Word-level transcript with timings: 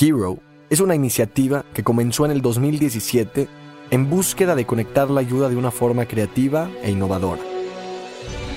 Hero 0.00 0.38
es 0.70 0.80
una 0.80 0.94
iniciativa 0.94 1.64
que 1.74 1.82
comenzó 1.82 2.24
en 2.24 2.30
el 2.30 2.40
2017 2.40 3.48
en 3.90 4.10
búsqueda 4.10 4.54
de 4.54 4.64
conectar 4.64 5.10
la 5.10 5.20
ayuda 5.20 5.48
de 5.48 5.56
una 5.56 5.72
forma 5.72 6.06
creativa 6.06 6.70
e 6.82 6.90
innovadora. 6.90 7.42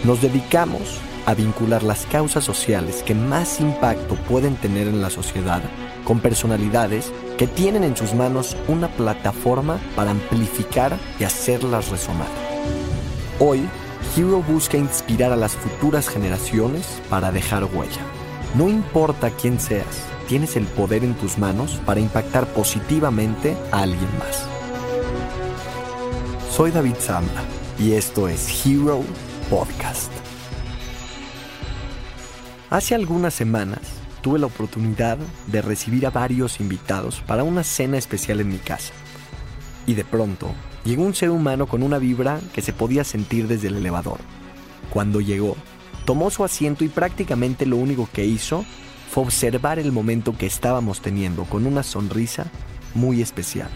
Nos 0.04 0.22
dedicamos 0.22 0.99
a 1.26 1.34
vincular 1.34 1.82
las 1.82 2.05
causas 2.05 2.44
sociales 2.44 3.02
que 3.04 3.16
más 3.16 3.59
impacto 3.59 4.16
pueden 4.27 4.55
tener 4.55 4.88
en 4.88 5.02
la 5.02 5.09
sociedad 5.09 5.62
con 6.04 6.20
personalidades 6.20 7.12
que 7.38 7.48
tienen 7.48 7.84
en 7.84 7.96
sus 7.96 8.13
manos 8.13 8.55
una 8.68 8.90
plataforma 8.90 9.80
para 9.96 10.12
amplificar 10.12 10.98
y 11.20 11.23
hacerlas 11.23 11.90
resonar. 11.90 12.27
Hoy, 13.40 13.62
Hero 14.16 14.44
busca 14.48 14.77
inspirar 14.77 15.32
a 15.32 15.38
las 15.38 15.55
futuras 15.55 16.08
generaciones 16.08 17.02
para 17.10 17.32
dejar 17.32 17.63
huella. 17.63 18.02
No 18.55 18.68
importa 18.68 19.29
quién 19.29 19.60
seas, 19.60 20.10
tienes 20.32 20.55
el 20.55 20.65
poder 20.65 21.04
en 21.04 21.13
tus 21.15 21.37
manos 21.37 21.82
para 21.85 21.99
impactar 21.99 22.48
positivamente 22.54 23.57
a 23.70 23.82
alguien 23.82 24.07
más. 24.18 24.48
Soy 26.49 26.71
David 26.71 26.96
Zambra 27.01 27.43
y 27.77 27.91
esto 27.91 28.29
es 28.29 28.65
Hero 28.65 29.04
Podcast. 29.49 30.10
Hace 32.70 32.96
algunas 32.96 33.34
semanas 33.34 33.82
tuve 34.21 34.40
la 34.40 34.46
oportunidad 34.46 35.18
de 35.48 35.62
recibir 35.62 36.05
a 36.07 36.12
varios 36.12 36.62
invitados 36.62 37.21
para 37.27 37.43
una 37.43 37.66
cena 37.66 37.98
especial 37.98 38.40
en 38.40 38.48
mi 38.48 38.60
casa. 38.60 38.93
Y 39.85 39.95
de 39.95 40.05
pronto 40.05 40.54
llegó 40.85 41.04
un 41.04 41.13
ser 41.13 41.32
humano 41.32 41.68
con 41.68 41.84
una 41.84 41.98
vibra 41.98 42.40
que 42.54 42.62
se 42.62 42.71
podía 42.71 43.04
sentir 43.04 43.49
desde 43.49 43.68
el 43.68 43.76
elevador. 43.76 44.20
Cuando 44.93 45.20
llegó, 45.20 45.57
tomó 46.05 46.29
su 46.29 46.45
asiento 46.45 46.85
y 46.85 46.88
prácticamente 46.88 47.66
lo 47.66 47.76
único 47.76 48.07
que 48.13 48.23
hizo 48.23 48.63
fue 49.12 49.23
observar 49.23 49.77
el 49.77 49.91
momento 49.91 50.37
que 50.37 50.45
estábamos 50.45 51.01
teniendo 51.01 51.43
con 51.43 51.67
una 51.67 51.84
sonrisa 51.84 52.45
muy 52.93 53.21
especial. 53.21 53.67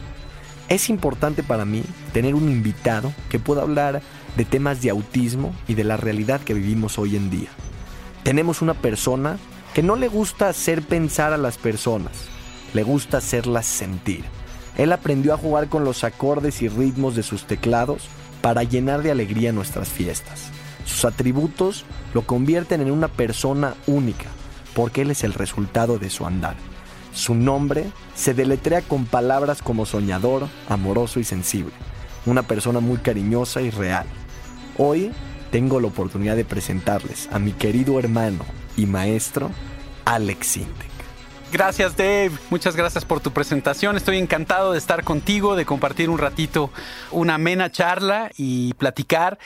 Es 0.69 0.89
importante 0.89 1.43
para 1.43 1.65
mí 1.65 1.83
tener 2.13 2.35
un 2.35 2.49
invitado 2.49 3.13
que 3.27 3.37
pueda 3.37 3.63
hablar 3.63 4.01
de 4.37 4.45
temas 4.45 4.81
de 4.81 4.91
autismo 4.91 5.53
y 5.67 5.73
de 5.73 5.83
la 5.83 5.97
realidad 5.97 6.39
que 6.39 6.53
vivimos 6.53 6.97
hoy 6.97 7.17
en 7.17 7.29
día. 7.29 7.49
Tenemos 8.23 8.61
una 8.61 8.75
persona 8.75 9.37
que 9.73 9.83
no 9.83 9.97
le 9.97 10.07
gusta 10.07 10.47
hacer 10.47 10.81
pensar 10.81 11.33
a 11.33 11.37
las 11.37 11.57
personas, 11.57 12.13
le 12.73 12.83
gusta 12.83 13.17
hacerlas 13.17 13.65
sentir. 13.65 14.23
Él 14.77 14.93
aprendió 14.93 15.33
a 15.33 15.37
jugar 15.37 15.67
con 15.67 15.83
los 15.83 16.05
acordes 16.05 16.61
y 16.61 16.69
ritmos 16.69 17.13
de 17.13 17.23
sus 17.23 17.45
teclados 17.45 18.03
para 18.41 18.63
llenar 18.63 19.03
de 19.03 19.11
alegría 19.11 19.51
nuestras 19.51 19.89
fiestas. 19.89 20.49
Sus 20.85 21.03
atributos 21.03 21.83
lo 22.13 22.21
convierten 22.21 22.79
en 22.79 22.91
una 22.91 23.09
persona 23.09 23.75
única, 23.85 24.29
porque 24.75 25.01
Él 25.01 25.09
es 25.09 25.23
el 25.23 25.33
resultado 25.33 25.97
de 25.97 26.11
su 26.11 26.27
andar. 26.27 26.55
Su 27.13 27.33
nombre 27.33 27.85
se 28.13 28.33
deletrea 28.35 28.81
con 28.81 29.05
palabras 29.05 29.61
como 29.63 29.85
soñador, 29.85 30.49
amoroso 30.69 31.19
y 31.19 31.23
sensible. 31.23 31.73
Una 32.25 32.43
persona 32.43 32.81
muy 32.81 32.97
cariñosa 32.97 33.61
y 33.61 33.71
real. 33.71 34.05
Hoy 34.77 35.11
tengo 35.49 35.79
la 35.79 35.87
oportunidad 35.87 36.35
de 36.35 36.43
presentarles 36.43 37.29
a 37.31 37.39
mi 37.39 37.53
querido 37.53 37.97
hermano 37.97 38.43
y 38.75 38.85
maestro, 38.85 39.49
Alex 40.03 40.47
Sintek. 40.47 40.95
Gracias 41.53 41.95
Dave, 41.95 42.31
muchas 42.49 42.75
gracias 42.75 43.05
por 43.05 43.21
tu 43.21 43.31
presentación. 43.31 43.95
Estoy 43.95 44.17
encantado 44.17 44.73
de 44.73 44.77
estar 44.77 45.05
contigo, 45.05 45.55
de 45.55 45.65
compartir 45.65 46.09
un 46.09 46.17
ratito 46.17 46.69
una 47.11 47.35
amena 47.35 47.71
charla 47.71 48.29
y 48.35 48.73
platicar. 48.73 49.39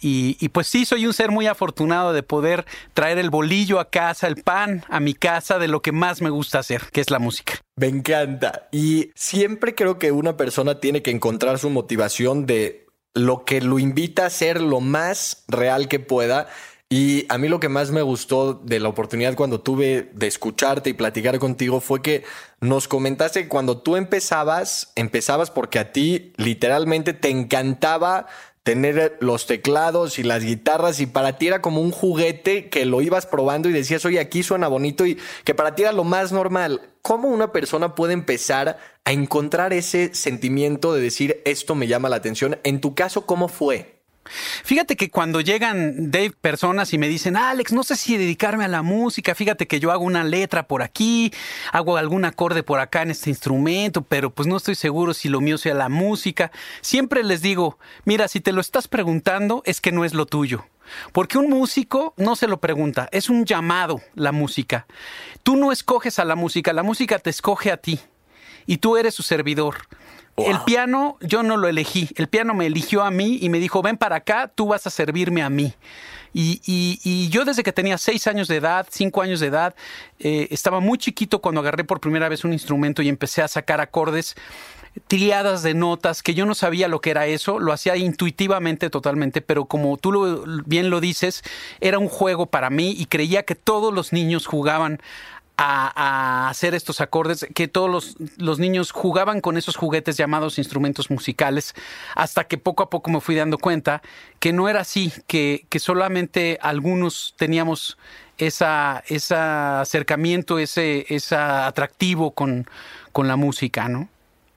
Y, 0.00 0.48
pues 0.50 0.66
sí, 0.66 0.84
soy 0.84 1.06
un 1.06 1.14
ser 1.14 1.30
muy 1.30 1.46
afortunado 1.46 2.12
de 2.12 2.22
poder 2.22 2.66
traer 2.92 3.16
el 3.18 3.30
bolillo 3.30 3.80
a 3.80 3.88
casa, 3.88 4.26
el 4.26 4.42
pan 4.42 4.84
a 4.90 5.00
mi 5.00 5.14
casa 5.14 5.58
de 5.58 5.66
lo 5.66 5.80
que 5.80 5.92
más 5.92 6.20
me 6.20 6.28
gusta 6.28 6.58
hacer, 6.58 6.82
que 6.92 7.00
es 7.00 7.10
la 7.10 7.18
música. 7.18 7.54
Me 7.76 7.86
encanta. 7.86 8.68
Y 8.70 9.12
siempre 9.14 9.74
creo 9.74 9.98
que 9.98 10.12
una 10.12 10.36
persona 10.36 10.78
tiene 10.78 11.02
que 11.02 11.10
encontrar 11.10 11.58
su 11.58 11.70
motivación 11.70 12.44
de 12.44 12.86
lo 13.14 13.44
que 13.44 13.60
lo 13.60 13.78
invita 13.78 14.26
a 14.26 14.30
ser 14.30 14.60
lo 14.60 14.80
más 14.80 15.44
real 15.48 15.88
que 15.88 16.00
pueda. 16.00 16.48
Y 16.90 17.24
a 17.28 17.38
mí 17.38 17.48
lo 17.48 17.60
que 17.60 17.68
más 17.68 17.90
me 17.90 18.02
gustó 18.02 18.54
de 18.54 18.78
la 18.78 18.88
oportunidad 18.88 19.34
cuando 19.34 19.60
tuve 19.60 20.10
de 20.12 20.26
escucharte 20.26 20.90
y 20.90 20.92
platicar 20.92 21.38
contigo 21.38 21.80
fue 21.80 22.02
que 22.02 22.24
nos 22.60 22.88
comentaste 22.88 23.42
que 23.42 23.48
cuando 23.48 23.78
tú 23.78 23.96
empezabas, 23.96 24.92
empezabas 24.94 25.50
porque 25.50 25.78
a 25.78 25.92
ti 25.92 26.32
literalmente 26.36 27.12
te 27.14 27.30
encantaba 27.30 28.26
tener 28.64 29.18
los 29.20 29.46
teclados 29.46 30.18
y 30.18 30.22
las 30.22 30.42
guitarras 30.42 30.98
y 30.98 31.06
para 31.06 31.36
ti 31.36 31.46
era 31.46 31.60
como 31.60 31.82
un 31.82 31.92
juguete 31.92 32.70
que 32.70 32.86
lo 32.86 33.02
ibas 33.02 33.26
probando 33.26 33.68
y 33.68 33.72
decías, 33.72 34.04
oye, 34.06 34.18
aquí 34.18 34.42
suena 34.42 34.68
bonito 34.68 35.06
y 35.06 35.18
que 35.44 35.54
para 35.54 35.74
ti 35.74 35.82
era 35.82 35.92
lo 35.92 36.02
más 36.02 36.32
normal. 36.32 36.80
¿Cómo 37.02 37.28
una 37.28 37.52
persona 37.52 37.94
puede 37.94 38.14
empezar 38.14 38.78
a 39.04 39.12
encontrar 39.12 39.74
ese 39.74 40.14
sentimiento 40.14 40.94
de 40.94 41.02
decir, 41.02 41.42
esto 41.44 41.74
me 41.74 41.86
llama 41.86 42.08
la 42.08 42.16
atención? 42.16 42.58
En 42.64 42.80
tu 42.80 42.94
caso, 42.94 43.26
¿cómo 43.26 43.48
fue? 43.48 43.93
Fíjate 44.64 44.96
que 44.96 45.10
cuando 45.10 45.40
llegan 45.40 46.10
Dave 46.10 46.32
personas 46.40 46.92
y 46.92 46.98
me 46.98 47.08
dicen, 47.08 47.36
Alex, 47.36 47.72
no 47.72 47.82
sé 47.82 47.96
si 47.96 48.16
dedicarme 48.16 48.64
a 48.64 48.68
la 48.68 48.82
música, 48.82 49.34
fíjate 49.34 49.66
que 49.66 49.80
yo 49.80 49.92
hago 49.92 50.04
una 50.04 50.24
letra 50.24 50.66
por 50.66 50.82
aquí, 50.82 51.32
hago 51.72 51.96
algún 51.96 52.24
acorde 52.24 52.62
por 52.62 52.80
acá 52.80 53.02
en 53.02 53.10
este 53.10 53.30
instrumento, 53.30 54.02
pero 54.02 54.30
pues 54.30 54.48
no 54.48 54.56
estoy 54.56 54.74
seguro 54.74 55.14
si 55.14 55.28
lo 55.28 55.40
mío 55.40 55.58
sea 55.58 55.74
la 55.74 55.88
música. 55.88 56.50
Siempre 56.80 57.22
les 57.22 57.42
digo, 57.42 57.78
mira, 58.04 58.28
si 58.28 58.40
te 58.40 58.52
lo 58.52 58.60
estás 58.60 58.88
preguntando 58.88 59.62
es 59.66 59.80
que 59.80 59.92
no 59.92 60.04
es 60.04 60.14
lo 60.14 60.26
tuyo. 60.26 60.64
Porque 61.12 61.38
un 61.38 61.48
músico 61.48 62.14
no 62.16 62.36
se 62.36 62.46
lo 62.46 62.60
pregunta, 62.60 63.08
es 63.10 63.30
un 63.30 63.44
llamado 63.44 64.02
la 64.14 64.32
música. 64.32 64.86
Tú 65.42 65.56
no 65.56 65.72
escoges 65.72 66.18
a 66.18 66.24
la 66.24 66.34
música, 66.34 66.72
la 66.72 66.82
música 66.82 67.18
te 67.18 67.30
escoge 67.30 67.70
a 67.70 67.76
ti 67.76 68.00
y 68.66 68.78
tú 68.78 68.96
eres 68.96 69.14
su 69.14 69.22
servidor. 69.22 69.76
El 70.36 70.60
piano 70.64 71.16
yo 71.20 71.42
no 71.42 71.56
lo 71.56 71.68
elegí, 71.68 72.08
el 72.16 72.28
piano 72.28 72.54
me 72.54 72.66
eligió 72.66 73.02
a 73.02 73.10
mí 73.10 73.38
y 73.40 73.48
me 73.50 73.60
dijo, 73.60 73.82
ven 73.82 73.96
para 73.96 74.16
acá, 74.16 74.50
tú 74.52 74.66
vas 74.66 74.86
a 74.86 74.90
servirme 74.90 75.42
a 75.42 75.50
mí. 75.50 75.74
Y, 76.36 77.28
yo 77.30 77.44
desde 77.44 77.62
que 77.62 77.72
tenía 77.72 77.96
seis 77.96 78.26
años 78.26 78.48
de 78.48 78.56
edad, 78.56 78.88
cinco 78.90 79.22
años 79.22 79.38
de 79.38 79.46
edad, 79.46 79.76
eh, 80.18 80.48
estaba 80.50 80.80
muy 80.80 80.98
chiquito 80.98 81.40
cuando 81.40 81.60
agarré 81.60 81.84
por 81.84 82.00
primera 82.00 82.28
vez 82.28 82.44
un 82.44 82.52
instrumento 82.52 83.02
y 83.02 83.08
empecé 83.08 83.42
a 83.42 83.48
sacar 83.48 83.80
acordes 83.80 84.34
triadas 85.08 85.62
de 85.62 85.74
notas 85.74 86.22
que 86.22 86.34
yo 86.34 86.46
no 86.46 86.54
sabía 86.54 86.88
lo 86.88 87.00
que 87.00 87.10
era 87.10 87.26
eso, 87.26 87.58
lo 87.58 87.72
hacía 87.72 87.96
intuitivamente 87.96 88.90
totalmente, 88.90 89.40
pero 89.40 89.64
como 89.66 89.96
tú 89.96 90.44
bien 90.66 90.90
lo 90.90 91.00
dices, 91.00 91.42
era 91.80 91.98
un 91.98 92.08
juego 92.08 92.46
para 92.46 92.70
mí 92.70 92.94
y 92.96 93.06
creía 93.06 93.42
que 93.42 93.54
todos 93.54 93.92
los 93.92 94.12
niños 94.12 94.46
jugaban 94.46 95.00
a, 95.56 96.48
hacer 96.48 96.74
estos 96.74 97.00
acordes, 97.00 97.46
que 97.54 97.68
todos 97.68 98.16
los, 98.36 98.58
niños 98.58 98.90
jugaban 98.90 99.40
con 99.40 99.56
esos 99.56 99.76
juguetes 99.76 100.16
llamados 100.16 100.58
instrumentos 100.58 101.10
musicales, 101.10 101.74
hasta 102.14 102.44
que 102.44 102.58
poco 102.58 102.82
a 102.82 102.90
poco 102.90 103.10
me 103.10 103.20
fui 103.20 103.34
dando 103.34 103.58
cuenta 103.58 104.02
que 104.40 104.52
no 104.52 104.68
era 104.68 104.80
así, 104.80 105.12
que, 105.26 105.66
que 105.68 105.78
solamente 105.78 106.58
algunos 106.60 107.34
teníamos 107.36 107.98
esa, 108.38 109.02
ese 109.06 109.34
acercamiento, 109.34 110.58
ese, 110.58 111.06
ese 111.08 111.36
atractivo 111.36 112.32
con, 112.32 112.66
con 113.12 113.28
la 113.28 113.36
música, 113.36 113.88
¿no? 113.88 114.08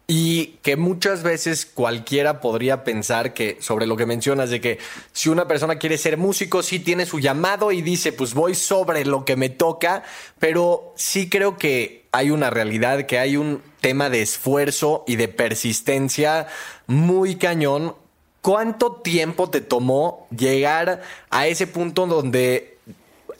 Y 0.09 0.57
que 0.61 0.77
muchas 0.77 1.21
veces 1.21 1.65
cualquiera 1.65 2.39
podría 2.39 2.85
pensar 2.85 3.33
que 3.33 3.57
sobre 3.59 3.85
lo 3.87 3.97
que 3.97 4.05
mencionas 4.05 4.49
de 4.49 4.61
que 4.61 4.79
si 5.11 5.27
una 5.27 5.49
persona 5.49 5.79
quiere 5.79 5.97
ser 5.97 6.15
músico, 6.15 6.63
sí 6.63 6.79
tiene 6.79 7.05
su 7.05 7.19
llamado 7.19 7.73
y 7.73 7.81
dice, 7.81 8.13
pues 8.13 8.33
voy 8.33 8.55
sobre 8.55 9.03
lo 9.03 9.25
que 9.25 9.35
me 9.35 9.49
toca, 9.49 10.03
pero 10.39 10.93
sí 10.95 11.27
creo 11.27 11.57
que 11.57 12.05
hay 12.13 12.31
una 12.31 12.49
realidad, 12.49 13.05
que 13.05 13.19
hay 13.19 13.35
un 13.35 13.61
tema 13.81 14.09
de 14.09 14.21
esfuerzo 14.21 15.03
y 15.07 15.17
de 15.17 15.27
persistencia 15.27 16.47
muy 16.85 17.35
cañón. 17.35 17.93
¿Cuánto 18.41 18.93
tiempo 18.93 19.49
te 19.49 19.59
tomó 19.59 20.25
llegar 20.31 21.01
a 21.29 21.47
ese 21.47 21.67
punto 21.67 22.07
donde 22.07 22.76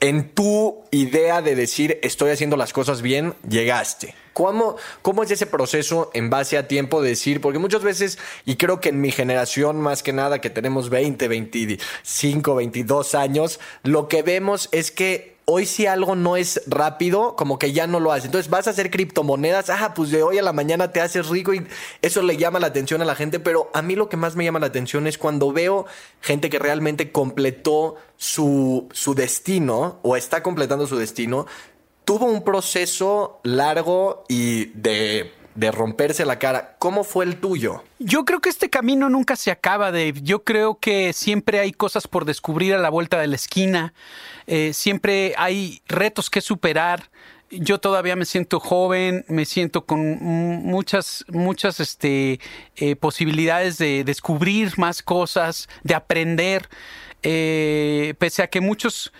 en 0.00 0.30
tu 0.30 0.84
idea 0.90 1.42
de 1.42 1.54
decir 1.54 1.98
estoy 2.02 2.30
haciendo 2.30 2.56
las 2.56 2.72
cosas 2.72 3.02
bien, 3.02 3.34
llegaste? 3.48 4.14
¿Cómo, 4.32 4.76
¿Cómo 5.02 5.24
es 5.24 5.30
ese 5.32 5.46
proceso 5.46 6.10
en 6.14 6.30
base 6.30 6.58
a 6.58 6.68
tiempo 6.68 7.02
de 7.02 7.08
decir? 7.10 7.40
Porque 7.40 7.58
muchas 7.58 7.82
veces, 7.82 8.18
y 8.44 8.54
creo 8.54 8.80
que 8.80 8.90
en 8.90 9.00
mi 9.00 9.10
generación 9.10 9.80
más 9.80 10.04
que 10.04 10.12
nada, 10.12 10.40
que 10.40 10.48
tenemos 10.48 10.90
20, 10.90 11.26
25, 11.26 12.54
22 12.54 13.14
años, 13.16 13.58
lo 13.82 14.06
que 14.06 14.22
vemos 14.22 14.68
es 14.70 14.92
que 14.92 15.37
hoy 15.50 15.64
si 15.64 15.86
algo 15.86 16.14
no 16.14 16.36
es 16.36 16.62
rápido, 16.66 17.34
como 17.34 17.58
que 17.58 17.72
ya 17.72 17.86
no 17.86 18.00
lo 18.00 18.12
hace. 18.12 18.26
Entonces 18.26 18.50
vas 18.50 18.66
a 18.66 18.70
hacer 18.70 18.90
criptomonedas, 18.90 19.70
ah, 19.70 19.94
pues 19.94 20.10
de 20.10 20.22
hoy 20.22 20.36
a 20.36 20.42
la 20.42 20.52
mañana 20.52 20.92
te 20.92 21.00
haces 21.00 21.28
rico 21.28 21.54
y 21.54 21.66
eso 22.02 22.20
le 22.20 22.36
llama 22.36 22.60
la 22.60 22.66
atención 22.66 23.00
a 23.00 23.06
la 23.06 23.14
gente, 23.14 23.40
pero 23.40 23.70
a 23.72 23.80
mí 23.80 23.96
lo 23.96 24.10
que 24.10 24.18
más 24.18 24.36
me 24.36 24.44
llama 24.44 24.58
la 24.58 24.66
atención 24.66 25.06
es 25.06 25.16
cuando 25.16 25.50
veo 25.50 25.86
gente 26.20 26.50
que 26.50 26.58
realmente 26.58 27.12
completó 27.12 27.96
su, 28.18 28.88
su 28.92 29.14
destino 29.14 30.00
o 30.02 30.16
está 30.16 30.42
completando 30.42 30.86
su 30.86 30.98
destino, 30.98 31.46
tuvo 32.04 32.26
un 32.26 32.44
proceso 32.44 33.40
largo 33.42 34.24
y 34.28 34.66
de 34.74 35.32
de 35.58 35.72
romperse 35.72 36.24
la 36.24 36.38
cara. 36.38 36.76
¿Cómo 36.78 37.02
fue 37.02 37.24
el 37.24 37.40
tuyo? 37.40 37.82
Yo 37.98 38.24
creo 38.24 38.40
que 38.40 38.48
este 38.48 38.70
camino 38.70 39.08
nunca 39.08 39.34
se 39.34 39.50
acaba, 39.50 39.90
Dave. 39.90 40.14
Yo 40.22 40.44
creo 40.44 40.78
que 40.78 41.12
siempre 41.12 41.58
hay 41.58 41.72
cosas 41.72 42.06
por 42.06 42.24
descubrir 42.24 42.74
a 42.74 42.78
la 42.78 42.90
vuelta 42.90 43.18
de 43.18 43.26
la 43.26 43.34
esquina. 43.34 43.92
Eh, 44.50 44.72
siempre 44.72 45.34
hay 45.36 45.82
retos 45.86 46.30
que 46.30 46.40
superar. 46.40 47.10
Yo 47.50 47.78
todavía 47.78 48.16
me 48.16 48.24
siento 48.24 48.60
joven, 48.60 49.24
me 49.28 49.44
siento 49.44 49.84
con 49.84 50.00
muchas, 50.22 51.24
muchas 51.28 51.80
este, 51.80 52.40
eh, 52.76 52.96
posibilidades 52.96 53.76
de 53.76 54.04
descubrir 54.04 54.78
más 54.78 55.02
cosas, 55.02 55.68
de 55.82 55.94
aprender, 55.94 56.68
eh, 57.22 58.14
pese 58.18 58.42
a 58.42 58.48
que 58.48 58.60
muchos 58.60 59.12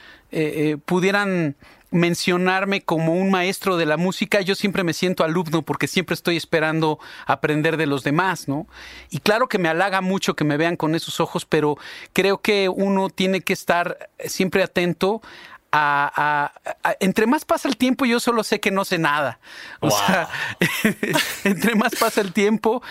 pudieran 0.84 1.56
mencionarme 1.90 2.82
como 2.82 3.14
un 3.14 3.31
maestro 3.31 3.76
de 3.76 3.87
la 3.87 3.96
música, 3.96 4.40
yo 4.40 4.55
siempre 4.55 4.85
me 4.85 4.93
siento 4.93 5.25
alumno 5.25 5.62
porque 5.62 5.87
siempre 5.87 6.14
estoy 6.14 6.37
esperando 6.37 6.99
aprender 7.26 7.76
de 7.76 7.87
los 7.87 8.05
demás, 8.05 8.49
¿no? 8.49 8.67
Y 9.11 9.20
claro 9.20 9.49
que 9.49 9.58
me 9.58 9.69
halaga 9.69 10.00
mucho 10.00 10.35
que 10.35 10.44
me 10.44 10.56
vean 10.56 10.76
con 10.76 10.94
esos 10.94 11.20
ojos, 11.20 11.46
pero 11.46 11.76
creo 12.12 12.38
que 12.38 12.69
uno 12.69 13.08
tiene 13.08 13.40
que 13.40 13.52
estar 13.52 14.11
siempre 14.19 14.62
atento 14.62 15.23
a, 15.70 16.53
entre 17.00 17.26
más 17.26 17.44
pasa 17.44 17.69
el 17.69 17.76
tiempo, 17.76 18.06
yo 18.06 18.20
solo 18.20 18.43
sé 18.43 18.61
que 18.61 18.70
no 18.70 18.85
sé 18.85 18.99
nada. 18.99 19.38
O 19.81 19.91
sea, 19.91 20.29
entre 21.44 21.75
más 21.75 21.94
pasa 21.97 22.20
el 22.20 22.32
tiempo, 22.32 22.82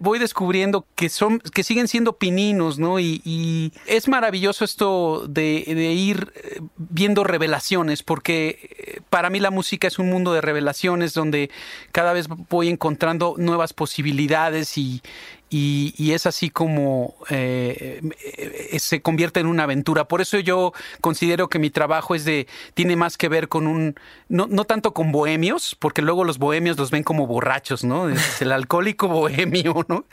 voy 0.00 0.18
descubriendo 0.18 0.86
que 0.94 1.08
son, 1.08 1.40
que 1.40 1.62
siguen 1.64 1.88
siendo 1.88 2.14
pininos, 2.14 2.78
¿no? 2.78 3.00
Y, 3.00 3.72
es 3.86 4.08
maravilloso 4.08 4.64
esto 4.64 5.24
de, 5.28 5.64
ir 5.66 6.32
eh, 6.36 6.60
viendo 6.76 7.24
revelaciones, 7.24 8.02
porque 8.02 8.70
eh, 8.78 9.00
para 9.08 9.30
mí 9.30 9.40
la 9.40 9.50
música 9.50 9.88
es 9.88 9.98
un 9.98 10.10
mundo 10.10 10.32
de 10.32 10.40
revelaciones 10.40 11.14
donde 11.14 11.50
cada 11.92 12.12
vez 12.12 12.28
voy 12.48 12.68
encontrando 12.68 13.34
nuevas 13.38 13.72
posibilidades 13.72 14.76
y, 14.76 15.02
y, 15.52 16.12
es 16.12 16.26
así 16.26 16.48
como 16.48 17.16
eh, 17.28 18.00
eh, 18.24 18.78
se 18.78 19.02
convierte 19.02 19.40
en 19.40 19.46
una 19.46 19.64
aventura. 19.64 20.04
Por 20.04 20.20
eso 20.20 20.38
yo 20.38 20.72
considero 21.00 21.48
que 21.48 21.58
mi 21.58 21.70
trabajo 21.70 22.14
es 22.14 22.24
de, 22.24 22.46
tiene 22.74 22.94
más 22.94 23.18
que 23.18 23.28
ver 23.28 23.48
con 23.48 23.66
un, 23.66 23.96
no, 24.28 24.46
no 24.48 24.64
tanto 24.64 24.94
con 24.94 25.10
bohemios, 25.10 25.76
porque 25.78 26.02
luego 26.02 26.22
los 26.22 26.38
bohemios 26.38 26.78
los 26.78 26.92
ven 26.92 27.02
como 27.02 27.26
borrachos, 27.26 27.82
¿no? 27.82 28.08
Es 28.08 28.40
el 28.42 28.52
alcohólico 28.52 29.08
bohemio, 29.08 29.84
¿no? 29.88 30.04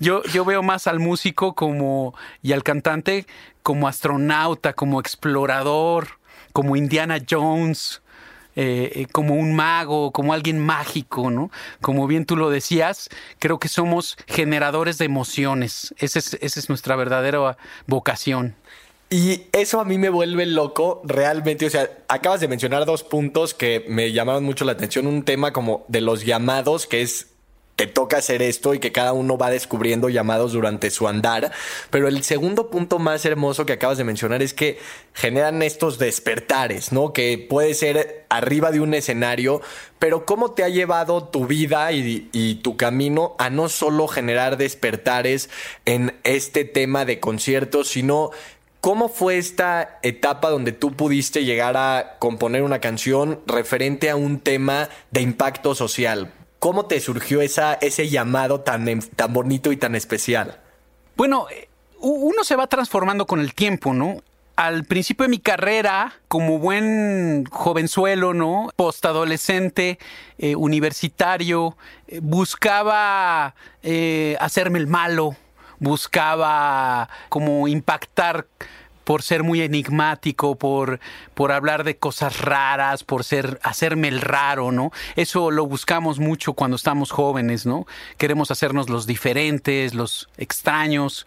Yo, 0.00 0.22
yo 0.24 0.44
veo 0.44 0.62
más 0.62 0.86
al 0.86 1.00
músico 1.00 1.54
como, 1.54 2.14
y 2.42 2.52
al 2.52 2.62
cantante 2.62 3.26
como 3.62 3.88
astronauta, 3.88 4.74
como 4.74 5.00
explorador, 5.00 6.18
como 6.52 6.76
Indiana 6.76 7.18
Jones, 7.28 8.02
eh, 8.56 8.92
eh, 8.94 9.06
como 9.10 9.34
un 9.34 9.54
mago, 9.54 10.12
como 10.12 10.32
alguien 10.32 10.58
mágico, 10.58 11.30
¿no? 11.30 11.50
Como 11.80 12.06
bien 12.06 12.24
tú 12.26 12.36
lo 12.36 12.50
decías, 12.50 13.08
creo 13.38 13.58
que 13.58 13.68
somos 13.68 14.16
generadores 14.26 14.98
de 14.98 15.06
emociones. 15.06 15.94
Es, 15.98 16.16
esa 16.16 16.38
es 16.40 16.68
nuestra 16.68 16.96
verdadera 16.96 17.56
vocación. 17.86 18.54
Y 19.10 19.42
eso 19.52 19.80
a 19.80 19.84
mí 19.84 19.98
me 19.98 20.08
vuelve 20.08 20.46
loco 20.46 21.02
realmente. 21.04 21.66
O 21.66 21.70
sea, 21.70 21.88
acabas 22.08 22.40
de 22.40 22.48
mencionar 22.48 22.84
dos 22.86 23.04
puntos 23.04 23.54
que 23.54 23.84
me 23.88 24.12
llamaron 24.12 24.44
mucho 24.44 24.64
la 24.64 24.72
atención. 24.72 25.06
Un 25.06 25.24
tema 25.24 25.52
como 25.52 25.84
de 25.88 26.00
los 26.00 26.24
llamados, 26.24 26.86
que 26.86 27.02
es 27.02 27.28
te 27.76 27.86
toca 27.86 28.18
hacer 28.18 28.42
esto 28.42 28.74
y 28.74 28.78
que 28.78 28.92
cada 28.92 29.12
uno 29.12 29.36
va 29.36 29.50
descubriendo 29.50 30.08
llamados 30.08 30.52
durante 30.52 30.90
su 30.90 31.08
andar. 31.08 31.52
Pero 31.90 32.08
el 32.08 32.22
segundo 32.22 32.70
punto 32.70 32.98
más 32.98 33.24
hermoso 33.24 33.66
que 33.66 33.72
acabas 33.72 33.98
de 33.98 34.04
mencionar 34.04 34.42
es 34.42 34.54
que 34.54 34.78
generan 35.12 35.62
estos 35.62 35.98
despertares, 35.98 36.92
¿no? 36.92 37.12
Que 37.12 37.38
puede 37.38 37.74
ser 37.74 38.26
arriba 38.28 38.70
de 38.70 38.80
un 38.80 38.94
escenario, 38.94 39.60
pero 39.98 40.24
cómo 40.24 40.52
te 40.52 40.62
ha 40.64 40.68
llevado 40.68 41.24
tu 41.24 41.46
vida 41.46 41.90
y, 41.92 42.60
tu 42.62 42.76
camino 42.76 43.34
a 43.38 43.50
no 43.50 43.68
solo 43.68 44.06
generar 44.06 44.56
despertares 44.56 45.50
en 45.84 46.14
este 46.22 46.64
tema 46.64 47.04
de 47.04 47.20
conciertos, 47.20 47.88
sino 47.88 48.30
¿Cómo 48.80 49.08
fue 49.08 49.38
esta 49.38 49.98
etapa 50.02 50.50
donde 50.50 50.72
tú 50.72 50.92
pudiste 50.92 51.46
llegar 51.46 51.74
a 51.78 52.16
componer 52.18 52.62
una 52.62 52.80
canción 52.80 53.40
referente 53.46 54.10
a 54.10 54.16
un 54.16 54.40
tema 54.40 54.90
de 55.10 55.22
impacto 55.22 55.74
social? 55.74 56.30
¿Cómo 56.64 56.86
te 56.86 56.98
surgió 56.98 57.42
ese 57.42 58.08
llamado 58.08 58.60
tan, 58.62 58.88
em, 58.88 59.02
tan 59.02 59.34
bonito 59.34 59.70
y 59.70 59.76
tan 59.76 59.94
especial? 59.94 60.62
Bueno, 61.14 61.46
eh, 61.50 61.68
uno 62.00 62.42
se 62.42 62.56
va 62.56 62.68
transformando 62.68 63.26
con 63.26 63.38
el 63.40 63.52
tiempo, 63.52 63.92
¿no? 63.92 64.22
Al 64.56 64.84
principio 64.84 65.24
de 65.24 65.28
mi 65.28 65.40
carrera, 65.40 66.14
como 66.26 66.58
buen 66.58 67.44
jovenzuelo, 67.50 68.32
¿no? 68.32 68.70
Postadolescente, 68.76 69.98
eh, 70.38 70.56
universitario, 70.56 71.76
eh, 72.08 72.20
buscaba 72.22 73.54
hacerme 74.40 74.78
el 74.78 74.86
malo, 74.86 75.36
buscaba 75.80 77.10
como 77.28 77.68
impactar 77.68 78.46
por 79.04 79.22
ser 79.22 79.42
muy 79.42 79.60
enigmático, 79.60 80.56
por, 80.56 80.98
por 81.34 81.52
hablar 81.52 81.84
de 81.84 81.96
cosas 81.96 82.40
raras, 82.40 83.04
por 83.04 83.24
ser, 83.24 83.60
hacerme 83.62 84.08
el 84.08 84.20
raro, 84.20 84.72
¿no? 84.72 84.90
Eso 85.16 85.50
lo 85.50 85.66
buscamos 85.66 86.18
mucho 86.18 86.54
cuando 86.54 86.76
estamos 86.76 87.10
jóvenes, 87.10 87.66
¿no? 87.66 87.86
Queremos 88.18 88.50
hacernos 88.50 88.88
los 88.88 89.06
diferentes, 89.06 89.94
los 89.94 90.28
extraños, 90.38 91.26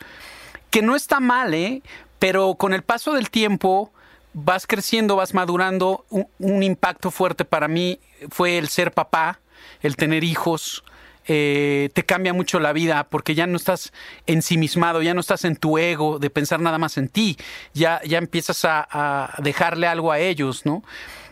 que 0.70 0.82
no 0.82 0.96
está 0.96 1.20
mal, 1.20 1.54
¿eh? 1.54 1.82
Pero 2.20 2.56
con 2.56 2.74
el 2.74 2.84
paso 2.84 3.14
del 3.14 3.30
tiempo 3.30 3.92
vas 4.34 4.68
creciendo, 4.68 5.16
vas 5.16 5.34
madurando. 5.34 6.06
un 6.10 6.64
impacto 6.64 7.12
fuerte 7.12 7.46
para 7.46 7.68
mí 7.68 8.00
fue 8.30 8.58
el 8.58 8.70
ser 8.70 8.92
papá, 8.92 9.40
el 9.82 9.96
tener 9.96 10.24
hijos, 10.24 10.84
eh, 11.28 11.90
te 11.94 12.06
cambia 12.06 12.34
mucho 12.34 12.60
la 12.60 12.74
vida 12.74 13.06
porque 13.10 13.36
ya 13.36 13.48
no 13.48 13.58
estás 13.58 13.92
ensimismado, 14.26 15.02
ya 15.02 15.14
no 15.14 15.20
estás 15.20 15.44
en 15.46 15.58
tu 15.58 15.78
ego 15.78 16.20
de 16.20 16.30
pensar 16.30 16.62
nada 16.62 16.78
más 16.78 16.98
en 16.98 17.10
ti, 17.10 17.38
ya, 17.74 18.02
ya 18.06 18.18
empiezas 18.18 18.64
a, 18.64 19.34
dejarle 19.40 19.88
algo 19.88 20.12
a 20.12 20.20
ellos, 20.20 20.66
¿no? 20.66 20.84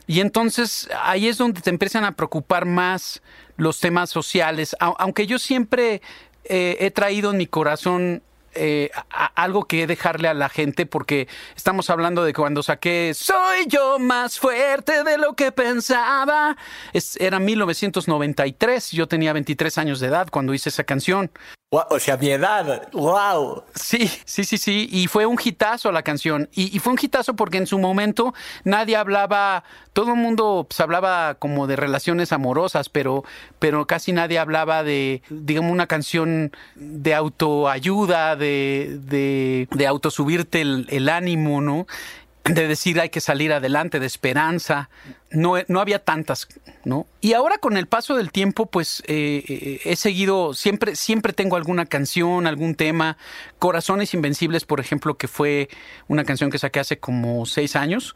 Y 0.07 0.19
entonces 0.19 0.89
ahí 1.01 1.27
es 1.27 1.37
donde 1.37 1.61
te 1.61 1.69
empiezan 1.69 2.03
a 2.05 2.11
preocupar 2.11 2.65
más 2.65 3.21
los 3.57 3.79
temas 3.79 4.09
sociales, 4.09 4.75
aunque 4.79 5.25
yo 5.25 5.39
siempre 5.39 6.01
eh, 6.43 6.77
he 6.79 6.91
traído 6.91 7.31
en 7.31 7.37
mi 7.37 7.47
corazón 7.47 8.21
eh, 8.55 8.89
algo 9.35 9.65
que 9.65 9.87
dejarle 9.87 10.27
a 10.27 10.33
la 10.33 10.49
gente 10.49 10.85
porque 10.85 11.27
estamos 11.55 11.89
hablando 11.89 12.23
de 12.23 12.33
cuando 12.33 12.63
saqué 12.63 13.13
Soy 13.13 13.65
yo 13.67 13.99
más 13.99 14.39
fuerte 14.39 15.03
de 15.03 15.17
lo 15.17 15.33
que 15.33 15.51
pensaba. 15.51 16.57
era 17.19 17.39
1993, 17.39 18.91
yo 18.91 19.07
tenía 19.07 19.33
23 19.33 19.77
años 19.77 19.99
de 19.99 20.07
edad 20.07 20.27
cuando 20.31 20.53
hice 20.53 20.69
esa 20.69 20.83
canción. 20.83 21.31
O 21.89 21.99
sea, 21.99 22.17
mi 22.17 22.29
edad, 22.29 22.89
wow. 22.93 23.63
Sí, 23.73 24.09
sí, 24.25 24.43
sí, 24.43 24.57
sí. 24.57 24.87
Y 24.91 25.07
fue 25.07 25.25
un 25.25 25.37
hitazo 25.43 25.91
la 25.91 26.03
canción. 26.03 26.49
Y, 26.53 26.79
fue 26.79 26.93
un 26.93 26.99
hitazo 27.01 27.35
porque 27.35 27.57
en 27.57 27.67
su 27.67 27.79
momento 27.79 28.33
nadie 28.63 28.95
hablaba, 28.95 29.63
todo 29.93 30.11
el 30.11 30.17
mundo 30.17 30.65
pues, 30.69 30.79
hablaba 30.79 31.35
como 31.35 31.67
de 31.67 31.75
relaciones 31.75 32.31
amorosas, 32.31 32.89
pero, 32.89 33.23
pero 33.59 33.87
casi 33.87 34.11
nadie 34.13 34.39
hablaba 34.39 34.83
de, 34.83 35.21
digamos, 35.29 35.71
una 35.71 35.87
canción 35.87 36.51
de 36.75 37.13
autoayuda, 37.13 38.35
de, 38.35 38.99
de, 39.01 39.67
de 39.71 39.87
autosubirte 39.87 40.61
el 40.61 41.09
ánimo, 41.09 41.61
¿no? 41.61 41.87
De 42.45 42.67
decir 42.67 42.99
hay 42.99 43.09
que 43.09 43.21
salir 43.21 43.51
adelante, 43.51 43.99
de 43.99 44.05
esperanza. 44.05 44.89
No, 45.31 45.55
no 45.67 45.79
había 45.79 45.99
tantas, 45.99 46.47
¿no? 46.83 47.07
Y 47.19 47.33
ahora 47.33 47.57
con 47.57 47.75
el 47.75 47.87
paso 47.87 48.15
del 48.15 48.31
tiempo, 48.31 48.67
pues 48.67 49.01
eh, 49.07 49.43
eh, 49.47 49.79
he 49.83 49.95
seguido, 49.95 50.53
siempre, 50.53 50.95
siempre 50.95 51.33
tengo 51.33 51.55
alguna 51.55 51.85
canción, 51.85 52.47
algún 52.47 52.75
tema. 52.75 53.17
Corazones 53.59 54.13
Invencibles, 54.13 54.63
por 54.65 54.79
ejemplo, 54.79 55.17
que 55.17 55.27
fue 55.27 55.69
una 56.07 56.23
canción 56.23 56.51
que 56.51 56.59
saqué 56.59 56.79
hace 56.79 56.99
como 56.99 57.45
seis 57.45 57.75
años. 57.75 58.15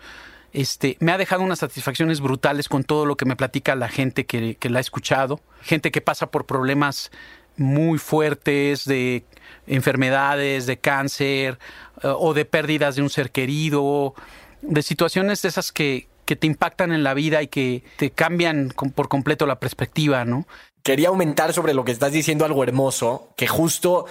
Este, 0.52 0.98
me 1.00 1.12
ha 1.12 1.18
dejado 1.18 1.44
unas 1.44 1.60
satisfacciones 1.60 2.22
brutales 2.22 2.70
con 2.70 2.84
todo 2.84 3.06
lo 3.06 3.18
que 3.18 3.26
me 3.26 3.36
platica 3.36 3.76
la 3.76 3.90
gente 3.90 4.26
que, 4.26 4.56
que 4.56 4.70
la 4.70 4.80
ha 4.80 4.82
escuchado. 4.82 5.42
Gente 5.62 5.92
que 5.92 6.02
pasa 6.02 6.32
por 6.32 6.46
problemas 6.46 7.12
muy 7.60 8.00
fuertes 8.00 8.86
de 8.86 9.24
enfermedades, 9.68 10.66
de 10.66 10.78
cáncer 10.78 11.60
eh, 12.04 12.08
o 12.08 12.34
de 12.34 12.46
pérdidas 12.46 12.96
de 12.96 13.02
un 13.02 13.10
ser 13.10 13.32
querido. 13.32 14.16
de 14.62 14.82
situaciones 14.82 15.42
de 15.42 15.50
esas 15.50 15.72
que, 15.72 16.08
que 16.26 16.36
te 16.36 16.48
impactan 16.48 16.92
en 16.92 17.04
la 17.04 17.14
vida 17.14 17.42
y 17.42 17.48
que 17.48 17.84
te 17.98 18.12
cambian 18.12 18.74
por 18.96 19.08
completo 19.08 19.46
la 19.46 19.60
perspectiva, 19.60 20.26
¿no? 20.26 20.48
Quería 20.84 21.10
aumentar 21.10 21.54
sobre 21.54 21.74
lo 21.74 21.84
que 21.84 21.92
estás 21.92 22.12
diciendo 22.12 22.46
algo 22.46 22.64
hermoso, 22.64 23.34
que 23.36 23.48
justo 23.48 24.06